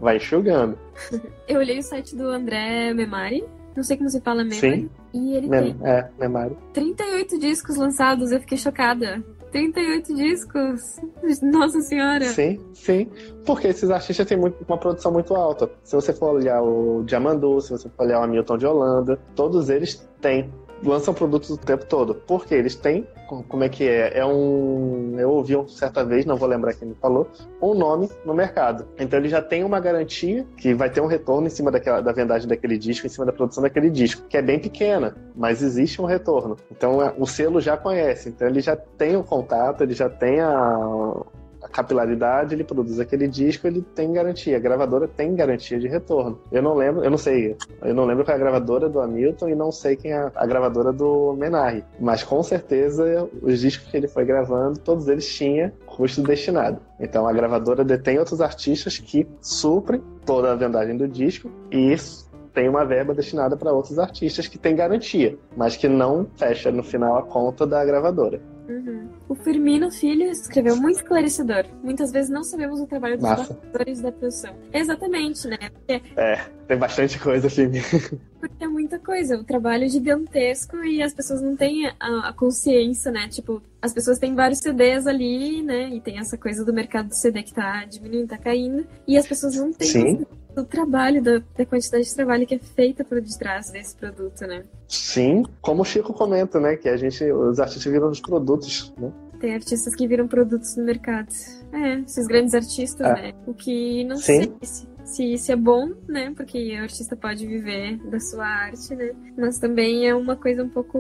[0.01, 0.79] Vai enxugando.
[1.49, 4.91] Eu olhei o site do André Memari, não sei como se fala Memari, Sim.
[5.13, 6.57] e ele Mem tem é, memória.
[6.73, 9.25] 38 discos lançados, eu fiquei chocada.
[9.51, 10.81] 38 discos!
[11.43, 12.25] Nossa senhora!
[12.27, 13.11] Sim, sim.
[13.45, 15.71] Porque esses artistas têm muito- uma produção muito alta.
[15.83, 19.69] Se você for olhar o Diamandu, se você for olhar o Hamilton de Holanda, todos
[19.71, 20.53] eles têm.
[20.83, 22.15] Lançam produtos o tempo todo.
[22.15, 23.07] Porque eles têm.
[23.29, 24.19] Como é que é?
[24.19, 25.17] É um.
[25.19, 27.29] Eu ouvi uma certa vez, não vou lembrar quem me falou,
[27.61, 28.87] um nome no mercado.
[28.99, 32.11] Então ele já tem uma garantia que vai ter um retorno em cima daquela, da
[32.13, 36.01] vendagem daquele disco, em cima da produção daquele disco, que é bem pequena, mas existe
[36.01, 36.57] um retorno.
[36.71, 40.41] Então é- o selo já conhece, então ele já tem o contato, ele já tem
[40.41, 41.23] a,
[41.73, 44.57] capilaridade, ele produz aquele disco, ele tem garantia.
[44.57, 46.39] A gravadora tem garantia de retorno.
[46.51, 49.49] Eu não lembro, eu não sei, eu não lembro qual é a gravadora do Hamilton
[49.49, 53.97] e não sei quem é a gravadora do Menarre, mas com certeza os discos que
[53.97, 56.81] ele foi gravando, todos eles tinham custo destinado.
[57.01, 62.29] Então a gravadora detém outros artistas que suprem toda a vendagem do disco e isso
[62.53, 66.83] tem uma verba destinada para outros artistas que tem garantia, mas que não fecha no
[66.83, 68.41] final a conta da gravadora.
[68.69, 69.09] Uhum.
[69.29, 71.65] O Firmino Filho escreveu muito esclarecedor.
[71.83, 74.55] Muitas vezes não sabemos o trabalho dos bastidores da produção.
[74.73, 75.57] Exatamente, né?
[75.73, 76.03] Porque,
[76.67, 77.81] Tem bastante coisa, filme.
[78.39, 79.39] porque é muita coisa.
[79.39, 83.27] O trabalho é gigantesco e as pessoas não têm a, a consciência, né?
[83.29, 85.89] Tipo, as pessoas têm vários CDs ali, né?
[85.89, 88.87] E tem essa coisa do mercado de CD que tá diminuindo, tá caindo.
[89.07, 90.27] E as pessoas não têm Sim.
[90.63, 94.65] Do trabalho, da, da quantidade de trabalho que é feita por detrás desse produto, né?
[94.89, 99.13] Sim, como o Chico comenta, né, que a gente, os artistas viram os produtos, né?
[99.41, 101.29] Tem artistas que viram produtos no mercado.
[101.73, 103.15] É, esses grandes artistas, É.
[103.15, 103.35] né?
[103.47, 104.23] O que não Sim.
[104.23, 106.33] sei se, se isso é bom, né?
[106.37, 109.13] Porque o artista pode viver da sua arte, né?
[109.37, 110.99] Mas também é uma coisa um pouco,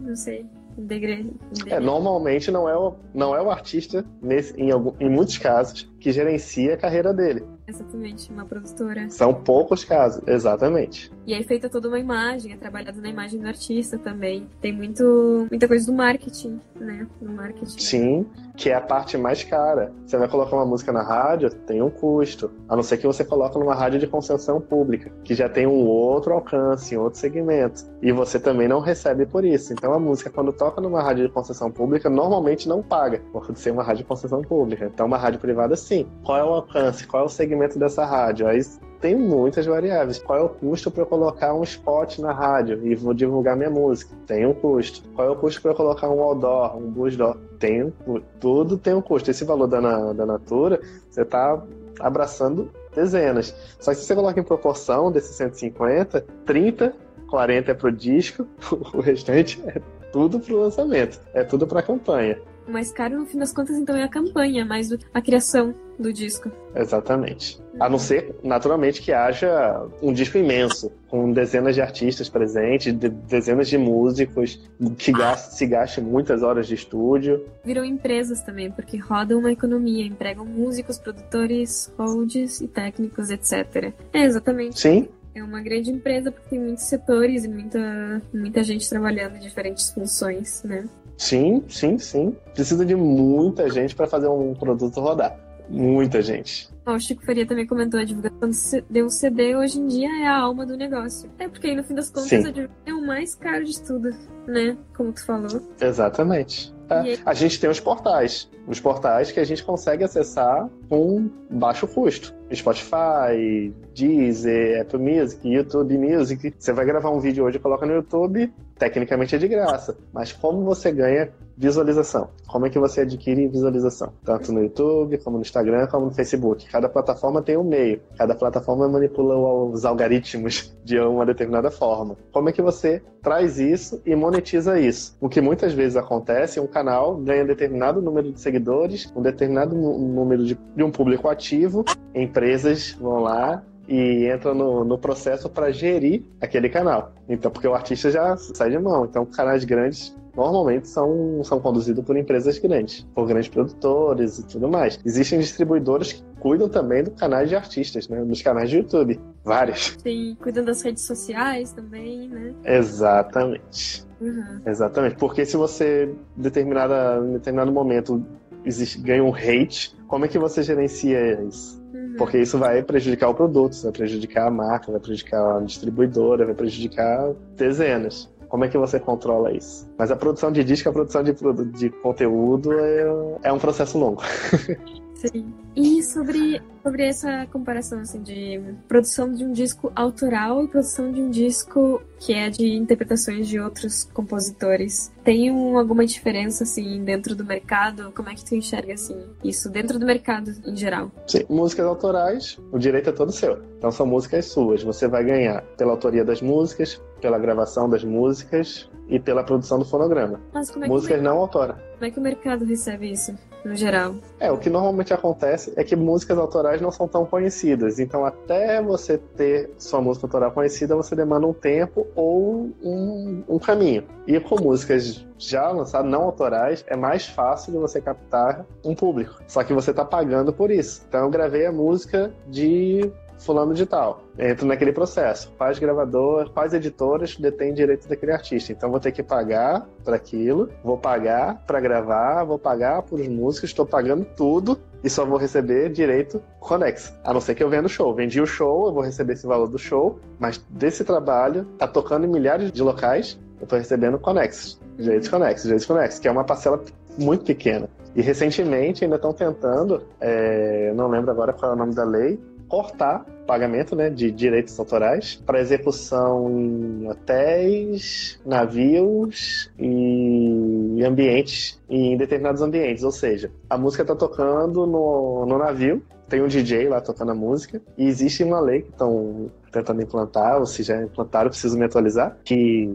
[0.00, 0.44] não sei,
[0.76, 1.32] degre...
[1.66, 5.88] É, normalmente não é o, não é o artista, nesse, em, algum, em muitos casos,
[6.00, 7.44] que gerencia a carreira dele.
[7.70, 9.08] Exatamente, uma produtora.
[9.10, 11.10] São poucos casos, exatamente.
[11.24, 14.48] E aí feita toda uma imagem, é trabalhado na imagem do artista também.
[14.60, 17.06] Tem muito, muita coisa do marketing, né?
[17.22, 17.78] No marketing.
[17.78, 19.92] Sim, que é a parte mais cara.
[20.04, 22.50] Você vai colocar uma música na rádio, tem um custo.
[22.68, 25.86] A não ser que você coloque numa rádio de concessão pública, que já tem um
[25.86, 27.84] outro alcance, um outro segmento.
[28.02, 29.72] E você também não recebe por isso.
[29.72, 33.70] Então a música, quando toca numa rádio de concessão pública, normalmente não paga, por ser
[33.70, 34.90] uma rádio de concessão pública.
[34.92, 36.06] Então uma rádio privada, sim.
[36.24, 37.06] Qual é o alcance?
[37.06, 38.46] Qual é o segmento dessa rádio.
[38.46, 38.60] Aí
[39.00, 40.18] tem muitas variáveis.
[40.18, 44.14] Qual é o custo para colocar um spot na rádio e vou divulgar minha música?
[44.26, 45.02] Tem um custo.
[45.14, 47.36] Qual é o custo para colocar um outdoor, um busdoor?
[47.58, 47.92] Tem um,
[48.38, 49.30] tudo tem um custo.
[49.30, 49.80] Esse valor da,
[50.12, 51.62] da Natura, você está
[51.98, 53.54] abraçando dezenas.
[53.78, 56.94] Só que se você coloca em proporção desses 150, 30,
[57.28, 58.46] 40 é pro disco,
[58.92, 59.80] o restante é
[60.12, 62.38] tudo pro lançamento, é tudo pra campanha.
[62.70, 65.74] O mais caro, no fim das contas, então, é a campanha, mais do, a criação
[65.98, 66.52] do disco.
[66.72, 67.60] Exatamente.
[67.80, 73.08] A não ser, naturalmente, que haja um disco imenso, com dezenas de artistas presentes, de,
[73.08, 77.44] dezenas de músicos, que gaste, se gaste muitas horas de estúdio.
[77.64, 83.92] Viram empresas também, porque rodam uma economia, empregam músicos, produtores, holds e técnicos, etc.
[84.12, 84.78] É, exatamente.
[84.78, 89.40] Sim, é uma grande empresa porque tem muitos setores e muita, muita gente trabalhando em
[89.40, 90.88] diferentes funções, né?
[91.20, 92.34] Sim, sim, sim.
[92.54, 95.38] Precisa de muita gente para fazer um produto rodar.
[95.68, 96.66] Muita gente.
[96.86, 98.50] o Chico Faria também comentou, a divulgação
[98.88, 101.30] de um CD hoje em dia é a alma do negócio.
[101.38, 102.36] É porque aí no fim das contas Sim.
[102.36, 104.08] a divulgação é o mais caro de tudo,
[104.48, 104.78] né?
[104.96, 105.62] Como tu falou.
[105.78, 106.74] Exatamente.
[106.88, 107.18] É.
[107.24, 108.50] A gente tem os portais.
[108.66, 112.34] Os portais que a gente consegue acessar com baixo custo.
[112.52, 116.54] Spotify, Deezer, Apple Music, YouTube Music.
[116.58, 119.96] Você vai gravar um vídeo hoje e coloca no YouTube, tecnicamente é de graça.
[120.10, 122.30] Mas como você ganha visualização?
[122.48, 124.14] Como é que você adquire visualização?
[124.24, 126.66] Tanto no YouTube, como no Instagram, como no Facebook.
[126.66, 128.00] Cada plataforma tem um meio.
[128.16, 129.36] Cada plataforma manipula
[129.70, 132.16] os algoritmos de uma determinada forma.
[132.32, 135.14] Como é que você traz isso e monetiza isso?
[135.20, 140.42] O que muitas vezes acontece, um canal ganha determinado número de seguidores, um determinado número
[140.44, 146.22] de, de um público ativo, empresas vão lá e entra no, no processo para gerir
[146.40, 147.12] aquele canal.
[147.28, 149.04] Então, porque o artista já sai de mão.
[149.04, 154.68] Então, canais grandes normalmente são, são conduzidos por empresas grandes, por grandes produtores e tudo
[154.68, 155.00] mais.
[155.04, 158.24] Existem distribuidores que cuidam também do canais de artistas, né?
[158.24, 159.20] Dos canais de YouTube.
[159.44, 159.96] Vários.
[160.00, 162.54] Sim, cuidam das redes sociais também, né?
[162.64, 164.06] Exatamente.
[164.20, 164.60] Uhum.
[164.64, 165.16] Exatamente.
[165.16, 168.24] Porque se você, em determinado momento,
[168.64, 171.80] existe, ganha um hate, como é que você gerencia isso?
[172.20, 176.54] Porque isso vai prejudicar o produto, vai prejudicar a marca, vai prejudicar a distribuidora, vai
[176.54, 178.28] prejudicar dezenas.
[178.50, 179.90] Como é que você controla isso?
[179.96, 184.22] Mas a produção de disco, a produção de, de conteúdo é, é um processo longo.
[185.20, 185.52] Sim.
[185.76, 191.20] E sobre, sobre essa comparação assim, de produção de um disco autoral e produção de
[191.20, 197.36] um disco que é de interpretações de outros compositores, tem um, alguma diferença assim dentro
[197.36, 198.12] do mercado?
[198.14, 201.10] Como é que tu enxerga assim isso dentro do mercado em geral?
[201.26, 203.62] Sim, músicas autorais, o direito é todo seu.
[203.78, 204.82] Então são músicas suas.
[204.82, 209.84] Você vai ganhar pela autoria das músicas, pela gravação das músicas e pela produção do
[209.84, 210.40] fonograma.
[210.52, 211.80] Mas como é músicas que não autorais.
[211.94, 213.34] Como é que o mercado recebe isso?
[213.64, 214.14] no geral.
[214.38, 217.98] É, o que normalmente acontece é que músicas autorais não são tão conhecidas.
[217.98, 223.58] Então, até você ter sua música autoral conhecida, você demanda um tempo ou um, um
[223.58, 224.04] caminho.
[224.26, 229.40] E com músicas já lançadas, não autorais, é mais fácil de você captar um público.
[229.46, 231.04] Só que você está pagando por isso.
[231.08, 234.22] Então, eu gravei a música de fulano de tal.
[234.38, 235.52] Entro naquele processo.
[235.56, 238.72] Quais gravadoras, quais editoras detêm direito daquele artista?
[238.72, 243.28] Então vou ter que pagar para aquilo, vou pagar para gravar, vou pagar por os
[243.28, 247.12] músicos, estou pagando tudo e só vou receber direito conexo.
[247.24, 248.14] A não ser que eu venda o show.
[248.14, 252.26] Vendi o show, eu vou receber esse valor do show, mas desse trabalho, tá tocando
[252.26, 254.80] em milhares de locais, eu estou recebendo conexos.
[254.96, 256.82] Direitos conexos, direitos conexos, que é uma parcela
[257.18, 257.88] muito pequena.
[258.14, 262.38] E recentemente ainda estão tentando, é, não lembro agora qual é o nome da lei,
[262.70, 272.62] cortar pagamento né, de direitos autorais para execução em hotéis, navios e ambientes, em determinados
[272.62, 273.02] ambientes.
[273.02, 277.34] Ou seja, a música está tocando no, no navio, tem um DJ lá tocando a
[277.34, 281.84] música, e existe uma lei que estão tentando implantar, ou se já implantaram, preciso me
[281.84, 282.90] atualizar, que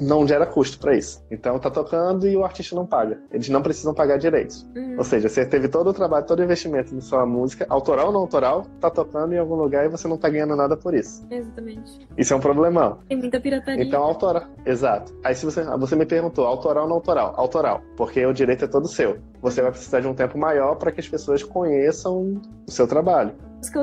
[0.00, 1.24] não gera custo para isso.
[1.30, 3.20] Então tá tocando e o artista não paga.
[3.32, 4.66] Eles não precisam pagar direitos.
[4.76, 4.96] Uhum.
[4.98, 8.12] Ou seja, você teve todo o trabalho, todo o investimento na sua música, autoral ou
[8.12, 11.26] não autoral, tá tocando em algum lugar e você não tá ganhando nada por isso.
[11.30, 12.06] Exatamente.
[12.16, 12.98] Isso é um problemão.
[13.08, 13.82] Tem muita pirataria.
[13.82, 14.44] Então, autoral.
[14.64, 15.14] Exato.
[15.24, 17.34] Aí se você, você me perguntou, autoral ou não autoral?
[17.36, 17.82] Autoral.
[17.96, 19.18] Porque o direito é todo seu.
[19.40, 23.32] Você vai precisar de um tempo maior para que as pessoas conheçam o seu trabalho.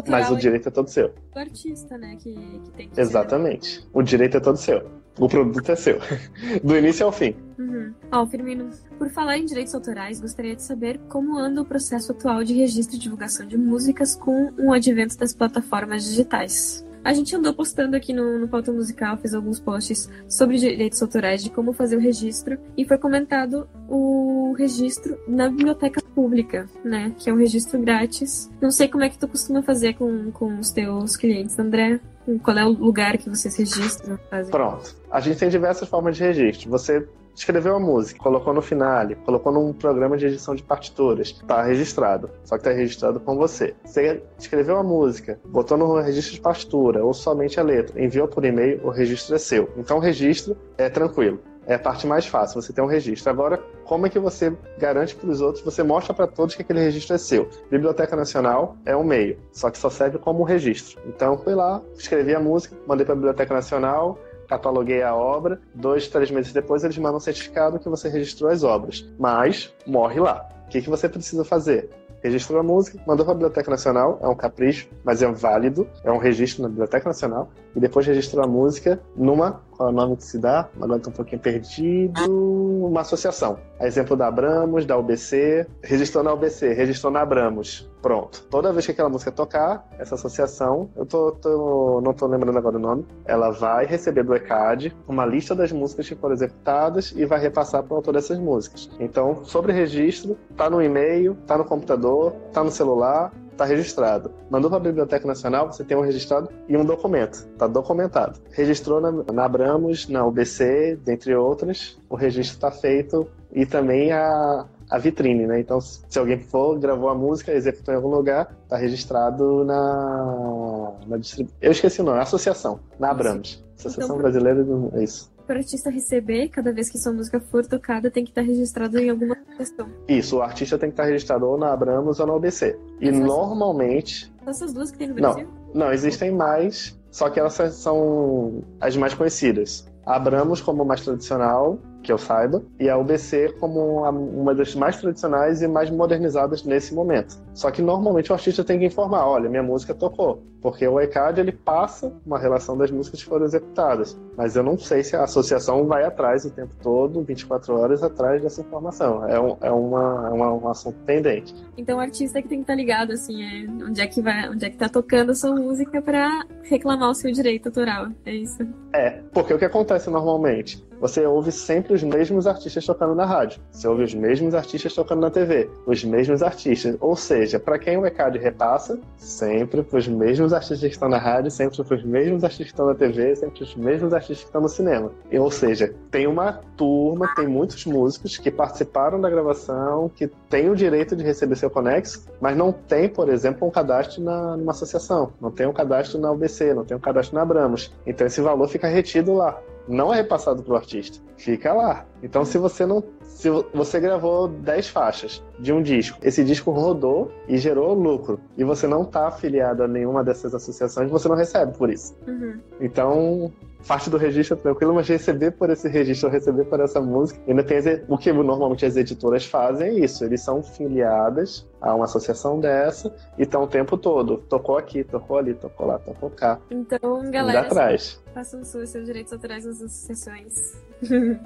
[0.08, 1.14] Mas o direito é todo seu.
[1.36, 3.82] Artista, né, que, que tem que Exatamente.
[3.82, 3.88] Ser.
[3.94, 4.90] O direito é todo seu.
[5.18, 6.00] O produto é seu.
[6.64, 7.36] Do início ao fim.
[7.58, 7.94] Uhum.
[8.12, 12.12] Ó, oh, Firmino, por falar em direitos autorais, gostaria de saber como anda o processo
[12.12, 16.86] atual de registro e divulgação de músicas com o advento das plataformas digitais.
[17.06, 21.44] A gente andou postando aqui no, no Pauta Musical, fez alguns posts sobre direitos autorais,
[21.44, 27.14] de como fazer o registro, e foi comentado o registro na biblioteca pública, né?
[27.18, 28.50] Que é um registro grátis.
[28.62, 32.00] Não sei como é que tu costuma fazer com, com os teus clientes, André.
[32.42, 34.18] Qual é o lugar que vocês registram?
[34.30, 34.52] Fazem?
[34.52, 34.96] Pronto.
[35.12, 36.70] A gente tem diversas formas de registro.
[36.72, 41.62] Você escreveu a música, colocou no finale, colocou num programa de edição de partituras, tá
[41.64, 43.76] registrado, só que tá registrado com você.
[43.84, 48.46] Você escreveu a música, botou no registro de partitura ou somente a letra, enviou por
[48.46, 49.70] e-mail, o registro é seu.
[49.78, 51.40] Então o registro é tranquilo.
[51.67, 53.30] É a parte mais fácil, você tem um registro.
[53.30, 55.63] Agora, como é que você garante para os outros?
[55.63, 57.49] Você mostra para todos que aquele registro é seu.
[57.71, 61.01] Biblioteca Nacional é um meio, só que só serve como registro.
[61.08, 66.08] Então, fui lá, escrevi a música, mandei para a Biblioteca Nacional, cataloguei a obra, dois,
[66.08, 69.08] três meses depois eles mandam um certificado que você registrou as obras.
[69.17, 70.47] Mas morre lá.
[70.65, 71.89] O que, que você precisa fazer?
[72.23, 76.12] Registrou a música, mandou para a Biblioteca Nacional, é um capricho, mas é válido, é
[76.12, 80.16] um registro na Biblioteca Nacional, e depois registrou a música numa, qual é o nome
[80.16, 80.70] que se dá?
[80.82, 83.60] Agora estou um pouquinho perdido, uma associação.
[83.80, 87.90] A exemplo da Abramos, da UBC, registrou na UBC, registrou na Abramos.
[88.02, 88.46] Pronto.
[88.50, 92.78] Toda vez que aquela música tocar, essa associação, eu tô, tô, não estou lembrando agora
[92.78, 97.26] o nome, ela vai receber do ECAD uma lista das músicas que foram executadas e
[97.26, 98.90] vai repassar para o autor dessas músicas.
[99.00, 104.32] Então, sobre registro, tá no e-mail, tá no computador, tá no celular, está registrado.
[104.50, 107.48] Mandou para a Biblioteca Nacional, você tem um registrado e um documento.
[107.54, 108.39] Está documentado.
[108.52, 114.65] Registrou na, na Abramos, na UBC, dentre outras, o registro está feito e também a,
[114.89, 115.60] a vitrine, né?
[115.60, 121.18] Então, se alguém for, gravou a música, executou em algum lugar, está registrado na, na
[121.62, 123.63] Eu esqueci o nome, associação, na Abramos.
[123.78, 124.91] Associação então, Brasileira do...
[124.94, 128.32] É isso para o artista receber, cada vez que sua música for tocada, tem que
[128.32, 129.88] estar registrado em alguma questão.
[130.08, 132.78] Isso, o artista tem que estar registrado ou na Abramos ou na OBC.
[133.00, 134.34] E normalmente.
[134.44, 135.48] São essas duas que tem no Brasil?
[135.74, 139.88] Não, não, existem mais, só que elas são as mais conhecidas.
[140.06, 145.62] Abramos como mais tradicional, que eu saiba, e a UBC como uma das mais tradicionais
[145.62, 147.38] e mais modernizadas nesse momento.
[147.54, 151.39] Só que normalmente o artista tem que informar, olha, minha música tocou, porque o ECAD
[151.39, 155.24] ele passa uma relação das músicas que foram executadas, mas eu não sei se a
[155.24, 159.28] associação vai atrás o tempo todo, 24 horas atrás dessa informação.
[159.28, 161.56] É, um, é, uma, é uma, um assunto pendente.
[161.78, 164.65] Então o artista que tem que estar ligado, assim, é onde é que vai, onde
[164.65, 168.68] é que tá tocando a sua música para reclamar o seu direito autoral, é isso?
[168.94, 170.86] É, porque o que acontece normalmente?
[171.00, 173.62] Você ouve sempre os mesmos artistas tocando na rádio.
[173.72, 175.70] Você ouve os mesmos artistas tocando na TV.
[175.86, 176.96] Os mesmos artistas.
[177.00, 181.18] Ou seja, para quem o ECAD repassa, sempre para os mesmos artistas que estão na
[181.18, 184.46] rádio, sempre para os mesmos artistas que estão na TV, sempre os mesmos artistas que
[184.46, 185.12] estão no cinema.
[185.32, 190.70] E, ou seja, tem uma turma, tem muitos músicos que participaram da gravação, que têm
[190.70, 194.72] o direito de receber seu conexo, mas não tem, por exemplo, um cadastro na, numa
[194.72, 197.94] associação, não tem um cadastro na UBC, não tem um cadastro na Abramos.
[198.06, 201.19] Então esse valor fica retido lá não é repassado pro artista.
[201.38, 202.06] Fica lá.
[202.24, 203.04] Então, se você não.
[203.24, 208.63] Se você gravou 10 faixas de um disco, esse disco rodou e gerou lucro, e
[208.63, 212.15] você não está afiliado a nenhuma dessas associações, você não recebe por isso.
[212.26, 212.60] Uhum.
[212.80, 213.52] Então,
[213.88, 217.63] parte do registro é tranquilo, mas receber por esse registro, receber por essa música, ainda
[217.63, 222.60] tem o que normalmente as editoras fazem é isso, eles são filiadas a uma associação
[222.60, 226.60] dessa e estão o tempo todo, tocou aqui, tocou ali, tocou lá, tocou cá.
[226.71, 228.21] Então, galera, atrás.
[228.34, 230.82] façam seus direitos autorais nas associações.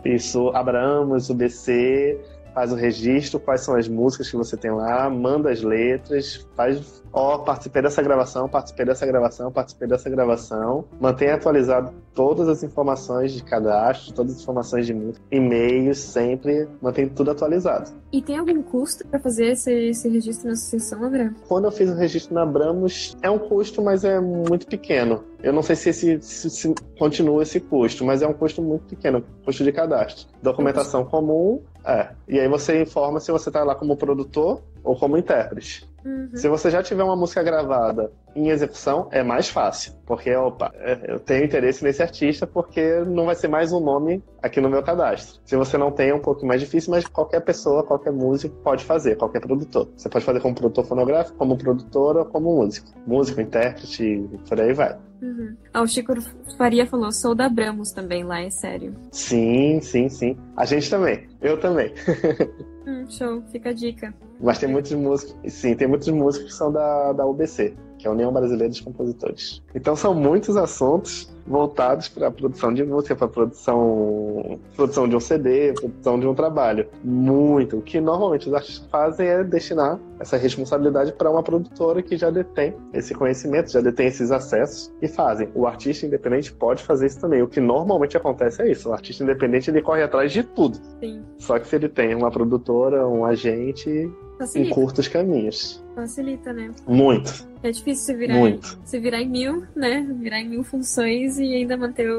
[0.06, 2.20] Isso, abramos o BC,
[2.54, 7.04] faz o registro, quais são as músicas que você tem lá, manda as letras, faz,
[7.12, 10.86] ó, oh, participei dessa gravação, participei dessa gravação, participei dessa gravação.
[11.00, 17.08] Mantenha atualizado todas as informações de cadastro, todas as informações de música, e-mails, sempre mantém
[17.08, 17.92] tudo atualizado.
[18.12, 21.32] E tem algum custo para fazer esse, esse, registro na associação, André?
[21.48, 25.24] Quando eu fiz o registro na Abramos, é um custo, mas é muito pequeno.
[25.42, 28.84] Eu não sei se, esse, se, se continua esse custo, mas é um custo muito
[28.86, 30.28] pequeno, custo de cadastro.
[30.42, 32.12] Documentação comum, é.
[32.28, 35.89] E aí você informa se você está lá como produtor ou como intérprete.
[36.10, 36.30] Uhum.
[36.34, 39.94] Se você já tiver uma música gravada em execução, é mais fácil.
[40.06, 44.24] Porque, opa, é, eu tenho interesse nesse artista porque não vai ser mais um nome
[44.42, 45.40] aqui no meu cadastro.
[45.46, 48.84] Se você não tem, é um pouco mais difícil, mas qualquer pessoa, qualquer músico pode
[48.84, 49.88] fazer, qualquer produtor.
[49.96, 52.90] Você pode fazer como produtor fonográfico, como produtor ou como músico.
[53.06, 54.98] Músico, intérprete, por aí vai.
[55.22, 55.56] Uhum.
[55.74, 56.14] Ah, o Chico
[56.58, 58.96] Faria falou, sou da Bramos também, lá é sério.
[59.12, 60.38] Sim, sim, sim.
[60.56, 61.28] A gente também.
[61.42, 61.94] Eu também.
[62.90, 64.14] hum, show, fica a dica.
[64.40, 68.10] Mas tem muitos músicos, sim, tem muitos músicos que são da, da UBC que é
[68.10, 69.62] a União Brasileira dos Compositores.
[69.76, 75.16] Então são muitos assuntos voltados para a produção de música, para a produção, produção de
[75.16, 76.88] um CD, produção de um trabalho.
[77.04, 77.78] Muito.
[77.78, 82.30] O que normalmente os artistas fazem é destinar essa responsabilidade para uma produtora que já
[82.30, 85.50] detém esse conhecimento, já detém esses acessos e fazem.
[85.56, 87.42] O artista independente pode fazer isso também.
[87.42, 88.90] O que normalmente acontece é isso.
[88.90, 90.78] O artista independente ele corre atrás de tudo.
[91.00, 91.24] Sim.
[91.38, 94.10] Só que se ele tem uma produtora, um agente,
[94.40, 94.72] Facilita.
[94.72, 95.84] em curtos caminhos.
[95.94, 96.72] Facilita, né?
[96.88, 97.46] Muito.
[97.62, 98.80] É difícil você virar, Muito.
[98.86, 100.08] Você virar em mil, né?
[100.18, 102.10] Virar em mil funções e ainda manter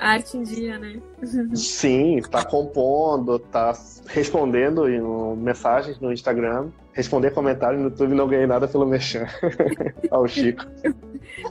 [0.00, 1.00] a arte em dia, né?
[1.54, 5.00] Sim, tá compondo, tá respondendo em
[5.36, 9.28] mensagens no Instagram, responder comentários no YouTube não ganhei nada pelo Mechan.
[10.10, 10.66] Ao Chico.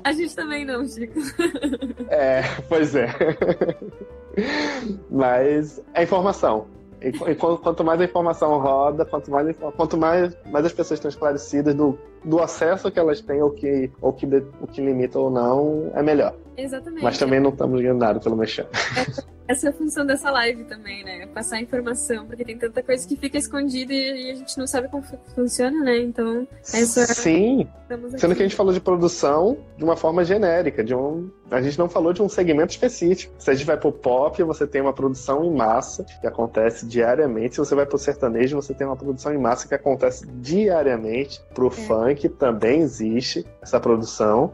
[0.03, 1.17] A gente também não, Chico.
[2.09, 3.07] É, pois é.
[5.09, 6.67] Mas é informação.
[7.01, 11.75] E, quanto mais a informação roda, quanto mais, quanto mais, mais as pessoas estão esclarecidas
[11.75, 11.97] do,
[12.27, 15.91] do acesso que elas têm, ou que, ou que, de, o que limita ou não,
[15.95, 16.35] é melhor.
[16.57, 17.03] Exatamente.
[17.03, 18.67] Mas também não estamos ganhando nada pelo mexer.
[19.47, 21.25] Essa é a função dessa live também, né?
[21.27, 25.03] Passar informação, porque tem tanta coisa que fica escondida e a gente não sabe como
[25.33, 25.99] funciona, né?
[25.99, 27.05] Então, essa.
[27.05, 27.65] Sim.
[28.17, 31.29] Sendo que a gente falou de produção de uma forma genérica, de um.
[31.49, 33.33] A gente não falou de um segmento específico.
[33.39, 37.55] Se a gente vai pro pop, você tem uma produção em massa que acontece diariamente.
[37.55, 41.41] Se você vai pro sertanejo, você tem uma produção em massa que acontece diariamente.
[41.53, 41.71] Pro é.
[41.71, 44.53] funk também existe essa produção.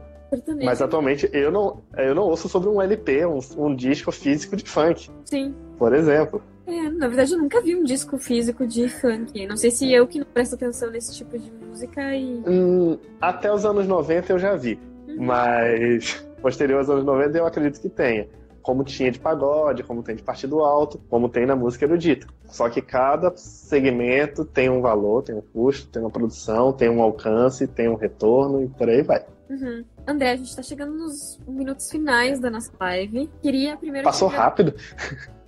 [0.63, 4.67] Mas atualmente eu não, eu não ouço sobre um LP, um, um disco físico de
[4.67, 5.09] funk.
[5.25, 5.53] Sim.
[5.77, 6.41] Por exemplo.
[6.65, 9.45] É, na verdade eu nunca vi um disco físico de funk.
[9.45, 12.41] Não sei se eu que não presto atenção nesse tipo de música e.
[12.47, 14.79] Hum, até os anos 90 eu já vi.
[15.07, 15.25] Uhum.
[15.25, 18.27] Mas posterior aos anos 90 eu acredito que tenha.
[18.63, 22.25] Como tinha de pagode, como tem de partido alto, como tem na música erudita.
[22.45, 27.01] Só que cada segmento tem um valor, tem um custo, tem uma produção, tem um
[27.01, 29.25] alcance, tem um retorno e por aí vai.
[29.49, 29.83] Uhum.
[30.07, 33.29] André, a gente tá chegando nos minutos finais da nossa live.
[33.41, 34.05] Queria primeiro.
[34.05, 34.73] Passou rápido?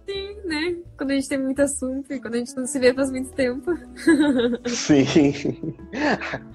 [0.05, 0.75] Sim, né?
[0.97, 3.31] Quando a gente tem muito assunto e quando a gente não se vê faz muito
[3.31, 3.71] tempo.
[4.67, 5.75] Sim.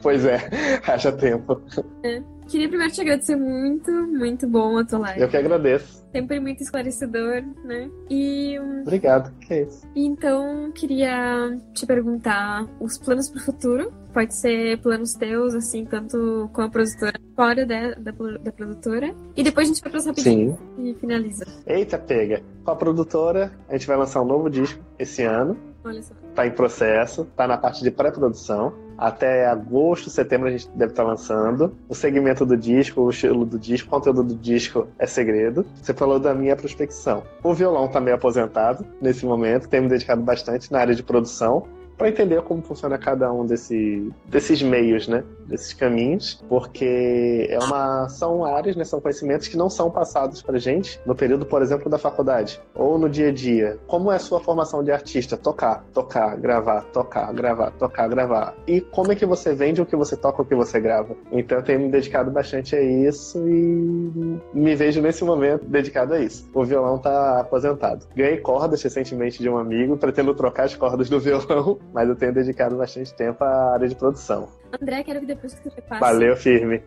[0.02, 0.38] pois é,
[0.86, 1.60] haja tempo.
[2.04, 2.22] É.
[2.50, 5.20] Queria primeiro te agradecer muito, muito bom a tua live.
[5.20, 6.04] Eu que agradeço.
[6.10, 7.88] Sempre muito esclarecedor, né?
[8.10, 8.58] E.
[8.82, 9.88] Obrigado, que é isso.
[9.94, 13.92] Então, queria te perguntar os planos para o futuro.
[14.12, 19.14] Pode ser planos teus, assim, tanto com a produtora, fora da, da, da produtora.
[19.34, 20.90] E depois a gente vai passar rapidinho Sim.
[20.90, 21.46] e finaliza.
[21.66, 22.42] Eita, pega.
[22.62, 25.56] Com a produtora, a gente vai lançar um novo disco esse ano.
[25.82, 26.12] Olha só.
[26.34, 28.74] Tá em processo, tá na parte de pré-produção.
[28.98, 31.74] Até agosto, setembro a gente deve estar tá lançando.
[31.88, 35.64] O segmento do disco, o estilo do disco, o conteúdo do disco é segredo.
[35.80, 37.22] Você falou da minha prospecção.
[37.42, 41.66] O violão tá meio aposentado nesse momento, tenho me dedicado bastante na área de produção
[42.00, 45.22] para entender como funciona cada um desse, desses meios, né?
[45.46, 48.84] Desses caminhos, porque é uma, são áreas, né?
[48.84, 52.98] São conhecimentos que não são passados para gente no período, por exemplo, da faculdade ou
[52.98, 53.78] no dia a dia.
[53.86, 55.36] Como é a sua formação de artista?
[55.36, 58.54] Tocar, tocar, gravar, tocar, gravar, tocar, gravar.
[58.66, 61.14] E como é que você vende o que você toca, o que você grava?
[61.30, 66.18] Então eu tenho me dedicado bastante a isso e me vejo nesse momento dedicado a
[66.18, 66.48] isso.
[66.54, 68.06] O violão tá aposentado.
[68.16, 72.32] Ganhei cordas recentemente de um amigo, pretendo trocar as cordas do violão mas eu tenho
[72.32, 74.48] dedicado bastante tempo à área de produção.
[74.80, 76.00] André, quero que depois que tu repasse...
[76.00, 76.82] Valeu, firme.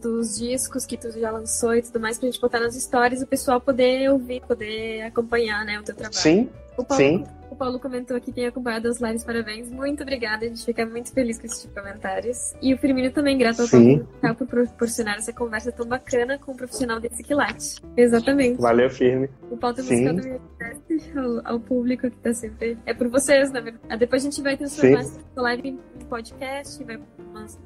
[0.00, 3.26] dos discos que tu já lançou e tudo mais, pra gente botar nas histórias, o
[3.26, 6.16] pessoal poder ouvir, poder acompanhar, né, o teu trabalho.
[6.20, 7.24] Sim, Paulo, sim.
[7.50, 9.70] O Paulo comentou aqui, tem acompanhado as lives, parabéns.
[9.70, 12.54] Muito obrigada, a gente fica muito feliz com esses tipo comentários.
[12.62, 16.56] E o Firmino também, grato ao Paulo por proporcionar essa conversa tão bacana com um
[16.56, 17.76] profissional desse quilate.
[17.96, 18.60] Exatamente.
[18.60, 19.28] Valeu, firme.
[19.50, 20.40] O Paulo tem buscado
[21.16, 22.78] ao, ao público que tá sempre.
[22.86, 23.98] É por vocês, na verdade.
[23.98, 25.18] Depois a gente vai transformar Sim.
[25.18, 27.00] essa live em podcast, vai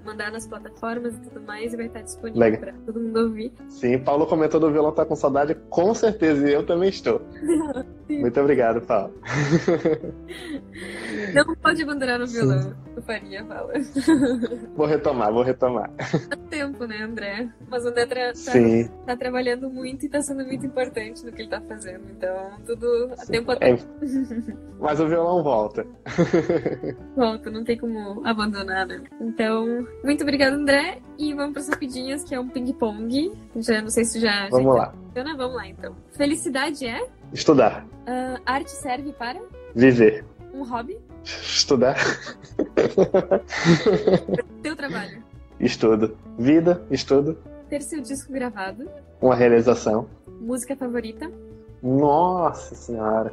[0.04, 2.60] mandar nas plataformas e tudo mais, e vai estar disponível Legal.
[2.60, 3.52] pra todo mundo ouvir.
[3.68, 7.22] Sim, Paulo comentou do violão tá com saudade, com certeza, e eu também estou.
[8.08, 9.14] Muito obrigado, Paulo.
[11.34, 13.72] Não pode abandonar o violão, o Faria fala.
[14.76, 15.90] Vou retomar, vou retomar.
[16.30, 17.48] Há tempo, né, André?
[17.68, 18.88] Mas o André tra tá, Sim.
[19.06, 22.02] tá trabalhando muito e tá sendo muito importante no que ele tá fazendo.
[22.10, 23.82] Então, tudo a tempo a É, tempo.
[24.80, 25.86] mas o violão volta.
[27.16, 29.02] Volta, não tem como abandonar, né?
[29.20, 30.98] Então, muito obrigada, André.
[31.18, 33.32] E vamos para as rapidinhas, que é um ping-pong.
[33.56, 34.48] Já não sei se já.
[34.50, 34.92] Vamos já lá.
[34.92, 35.36] funciona.
[35.36, 35.94] Vamos lá, então.
[36.12, 37.06] Felicidade é?
[37.32, 37.86] Estudar.
[38.06, 39.40] Ah, arte serve para?
[39.74, 40.24] Viver.
[40.52, 40.96] Um hobby?
[41.24, 41.96] Estudar.
[44.62, 45.22] Teu trabalho?
[45.58, 46.16] Estudo.
[46.38, 47.38] Vida, estudo.
[47.68, 48.88] Ter seu disco gravado?
[49.20, 50.06] Uma realização.
[50.40, 51.30] Música favorita?
[51.82, 53.32] Nossa senhora.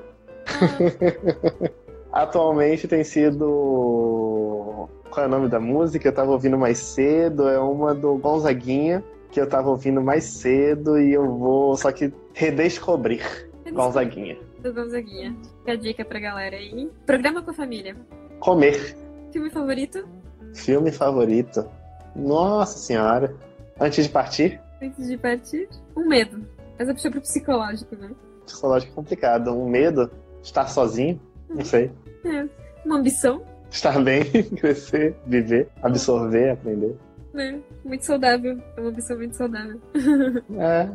[2.12, 4.88] Ah, Atualmente tem sido.
[5.10, 6.08] Qual é o nome da música?
[6.08, 7.50] Eu tava ouvindo mais cedo.
[7.50, 12.14] É uma do Gonzaguinha, que eu tava ouvindo mais cedo e eu vou só que
[12.34, 14.38] redescobrir Gonzaguinha.
[14.62, 15.36] Do Gonzaguinha.
[15.60, 16.90] Fica a dica pra galera aí.
[17.06, 17.96] Programa com a família.
[18.40, 18.96] Comer.
[19.32, 20.08] Filme favorito?
[20.54, 21.70] Filme favorito.
[22.16, 23.36] Nossa senhora.
[23.80, 25.70] Antes de partir, Antes de partir?
[25.96, 26.44] Um medo.
[26.78, 28.10] Mas eu puxei pro psicológico, né?
[28.46, 29.52] psicológico complicado.
[29.52, 30.10] Um medo,
[30.42, 31.92] estar sozinho, não sei.
[32.26, 32.48] É.
[32.86, 34.24] Uma ambição, Estar bem,
[34.58, 36.98] crescer, viver, absorver, aprender.
[37.34, 37.60] né?
[37.86, 38.60] Muito saudável.
[38.76, 39.80] É uma ambição muito saudável.
[40.60, 40.90] É.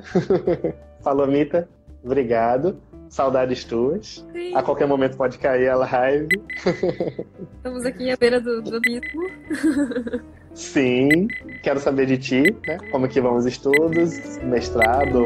[1.02, 1.68] Falou, Mita.
[2.04, 2.76] Obrigado.
[3.08, 4.26] Saudades tuas.
[4.32, 4.54] Sim.
[4.54, 6.28] A qualquer momento pode cair a live.
[7.56, 10.22] Estamos aqui à beira do, do abismo.
[10.54, 11.28] Sim.
[11.62, 12.78] Quero saber de ti, né?
[12.90, 15.24] Como que vão os estudos, mestrado.